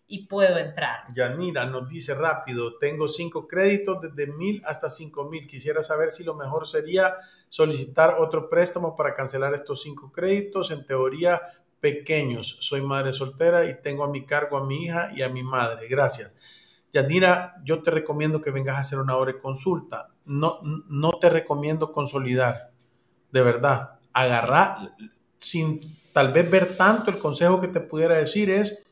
y 0.07 0.27
puedo 0.27 0.57
entrar. 0.57 1.03
Yanira 1.15 1.65
nos 1.65 1.89
dice 1.89 2.13
rápido, 2.13 2.77
tengo 2.77 3.07
cinco 3.07 3.47
créditos 3.47 4.01
desde 4.01 4.31
mil 4.31 4.61
hasta 4.65 4.89
cinco 4.89 5.25
mil. 5.25 5.47
Quisiera 5.47 5.81
saber 5.81 6.09
si 6.09 6.23
lo 6.23 6.35
mejor 6.35 6.67
sería 6.67 7.15
solicitar 7.49 8.17
otro 8.19 8.49
préstamo 8.49 8.95
para 8.95 9.13
cancelar 9.13 9.53
estos 9.53 9.81
cinco 9.81 10.11
créditos. 10.11 10.69
En 10.71 10.85
teoría, 10.85 11.41
pequeños. 11.79 12.57
Soy 12.61 12.81
madre 12.81 13.13
soltera 13.13 13.65
y 13.69 13.81
tengo 13.81 14.03
a 14.03 14.09
mi 14.09 14.25
cargo 14.25 14.57
a 14.57 14.65
mi 14.65 14.85
hija 14.85 15.11
y 15.15 15.21
a 15.21 15.29
mi 15.29 15.43
madre. 15.43 15.87
Gracias. 15.87 16.35
Yanira, 16.95 17.55
yo 17.65 17.83
te 17.83 17.91
recomiendo 17.91 18.41
que 18.41 18.51
vengas 18.51 18.77
a 18.77 18.79
hacer 18.79 18.99
una 18.99 19.17
hora 19.17 19.33
de 19.33 19.39
consulta. 19.39 20.07
No, 20.23 20.61
no 20.63 21.11
te 21.19 21.29
recomiendo 21.29 21.91
consolidar, 21.91 22.71
de 23.31 23.43
verdad. 23.43 23.99
Agarrar, 24.13 24.77
sin 25.37 25.81
tal 26.13 26.31
vez 26.31 26.49
ver 26.49 26.77
tanto, 26.77 27.11
el 27.11 27.17
consejo 27.17 27.59
que 27.59 27.67
te 27.67 27.81
pudiera 27.81 28.17
decir 28.17 28.49
es 28.49 28.85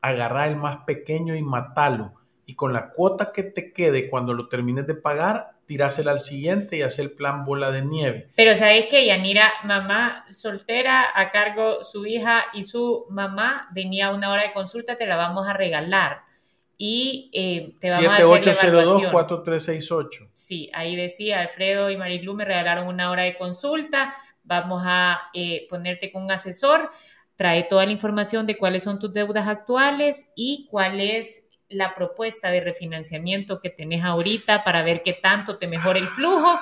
agarrar 0.00 0.48
el 0.48 0.56
más 0.56 0.78
pequeño 0.78 1.36
y 1.36 1.42
matarlo. 1.42 2.14
Y 2.44 2.56
con 2.56 2.72
la 2.72 2.90
cuota 2.90 3.30
que 3.32 3.44
te 3.44 3.72
quede 3.72 4.10
cuando 4.10 4.34
lo 4.34 4.48
termines 4.48 4.88
de 4.88 4.96
pagar, 4.96 5.52
tirásela 5.66 6.10
al 6.10 6.18
siguiente 6.18 6.78
y 6.78 6.82
hacer 6.82 7.04
el 7.04 7.12
plan 7.12 7.44
bola 7.44 7.70
de 7.70 7.84
nieve. 7.84 8.30
Pero 8.34 8.56
sabéis 8.56 8.86
que 8.86 9.06
Yanira, 9.06 9.52
mamá 9.62 10.24
soltera, 10.28 11.06
a 11.14 11.30
cargo 11.30 11.84
su 11.84 12.04
hija 12.04 12.46
y 12.52 12.64
su 12.64 13.06
mamá, 13.10 13.68
venía 13.72 14.10
una 14.10 14.32
hora 14.32 14.42
de 14.42 14.52
consulta, 14.52 14.96
te 14.96 15.06
la 15.06 15.14
vamos 15.14 15.46
a 15.46 15.52
regalar. 15.52 16.33
Y 16.76 17.30
eh, 17.32 17.74
te 17.80 17.90
vamos 17.90 18.08
a 18.08 18.16
hacer 18.16 18.72
4368 18.72 20.30
Sí, 20.32 20.70
ahí 20.74 20.96
decía, 20.96 21.40
Alfredo 21.40 21.90
y 21.90 21.96
Marilu 21.96 22.34
me 22.34 22.44
regalaron 22.44 22.88
una 22.88 23.10
hora 23.10 23.22
de 23.22 23.36
consulta, 23.36 24.14
vamos 24.42 24.82
a 24.84 25.30
eh, 25.34 25.66
ponerte 25.70 26.10
con 26.10 26.24
un 26.24 26.32
asesor, 26.32 26.90
trae 27.36 27.64
toda 27.64 27.86
la 27.86 27.92
información 27.92 28.46
de 28.46 28.56
cuáles 28.56 28.82
son 28.82 28.98
tus 28.98 29.12
deudas 29.12 29.46
actuales 29.46 30.32
y 30.34 30.66
cuál 30.70 31.00
es 31.00 31.44
la 31.68 31.94
propuesta 31.94 32.50
de 32.50 32.60
refinanciamiento 32.60 33.60
que 33.60 33.70
tenés 33.70 34.04
ahorita 34.04 34.64
para 34.64 34.82
ver 34.82 35.02
qué 35.02 35.12
tanto 35.12 35.58
te 35.58 35.66
mejora 35.66 35.98
el 35.98 36.08
flujo. 36.08 36.58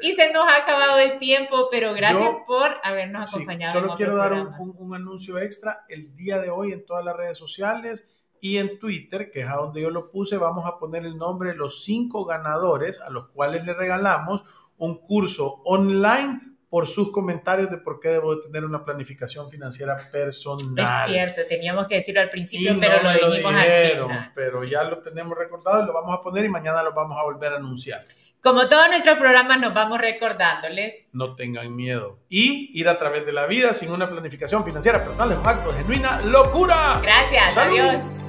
Y 0.00 0.12
se 0.14 0.32
nos 0.32 0.44
ha 0.46 0.56
acabado 0.56 0.98
el 0.98 1.18
tiempo, 1.18 1.68
pero 1.70 1.94
gracias 1.94 2.36
por 2.46 2.76
habernos 2.82 3.32
acompañado. 3.32 3.80
solo 3.80 3.94
quiero 3.96 4.16
dar 4.16 4.32
un, 4.32 4.94
anuncio 4.94 5.38
extra. 5.38 5.84
El 5.88 6.16
día 6.16 6.38
de 6.38 6.50
hoy 6.50 6.72
en 6.72 6.84
todas 6.84 7.04
las 7.04 7.16
redes 7.16 7.38
sociales 7.38 8.08
y 8.44 8.58
en 8.58 8.78
Twitter, 8.78 9.30
que 9.30 9.40
es 9.40 9.48
a 9.48 9.54
donde 9.54 9.80
yo 9.80 9.88
lo 9.88 10.10
puse, 10.10 10.36
vamos 10.36 10.66
a 10.66 10.78
poner 10.78 11.06
el 11.06 11.16
nombre 11.16 11.52
de 11.52 11.56
los 11.56 11.82
cinco 11.82 12.26
ganadores 12.26 13.00
a 13.00 13.08
los 13.08 13.28
cuales 13.28 13.64
le 13.64 13.72
regalamos 13.72 14.44
un 14.76 15.00
curso 15.00 15.62
online 15.64 16.42
por 16.68 16.86
sus 16.86 17.10
comentarios 17.10 17.70
de 17.70 17.78
por 17.78 18.00
qué 18.00 18.10
debo 18.10 18.36
de 18.36 18.42
tener 18.42 18.66
una 18.66 18.84
planificación 18.84 19.48
financiera 19.48 20.10
personal. 20.12 21.08
Es 21.08 21.14
cierto, 21.14 21.40
teníamos 21.48 21.86
que 21.86 21.94
decirlo 21.94 22.20
al 22.20 22.28
principio, 22.28 22.76
pero 22.78 23.02
lo 23.02 23.30
dijimos 23.30 23.54
al 23.54 24.32
Pero 24.34 24.62
ya 24.64 24.84
lo 24.84 24.98
tenemos 24.98 25.38
recordado 25.38 25.82
y 25.82 25.86
lo 25.86 25.94
vamos 25.94 26.14
a 26.14 26.20
poner 26.20 26.44
y 26.44 26.50
mañana 26.50 26.82
lo 26.82 26.92
vamos 26.92 27.16
a 27.18 27.22
volver 27.22 27.54
a 27.54 27.56
anunciar. 27.56 28.04
Como 28.42 28.68
todos 28.68 28.88
nuestros 28.88 29.16
programas 29.16 29.58
nos 29.58 29.72
vamos 29.72 29.98
recordándoles. 29.98 31.06
No 31.14 31.34
tengan 31.34 31.74
miedo. 31.74 32.18
Y 32.28 32.78
ir 32.78 32.90
a 32.90 32.98
través 32.98 33.24
de 33.24 33.32
la 33.32 33.46
vida 33.46 33.72
sin 33.72 33.90
una 33.90 34.06
planificación 34.10 34.66
financiera 34.66 35.02
personal 35.02 35.32
es 35.32 35.38
un 35.38 35.48
acto 35.48 35.72
de 35.72 35.78
genuina 35.78 36.20
locura. 36.20 37.00
Gracias, 37.02 37.56
adiós. 37.56 38.23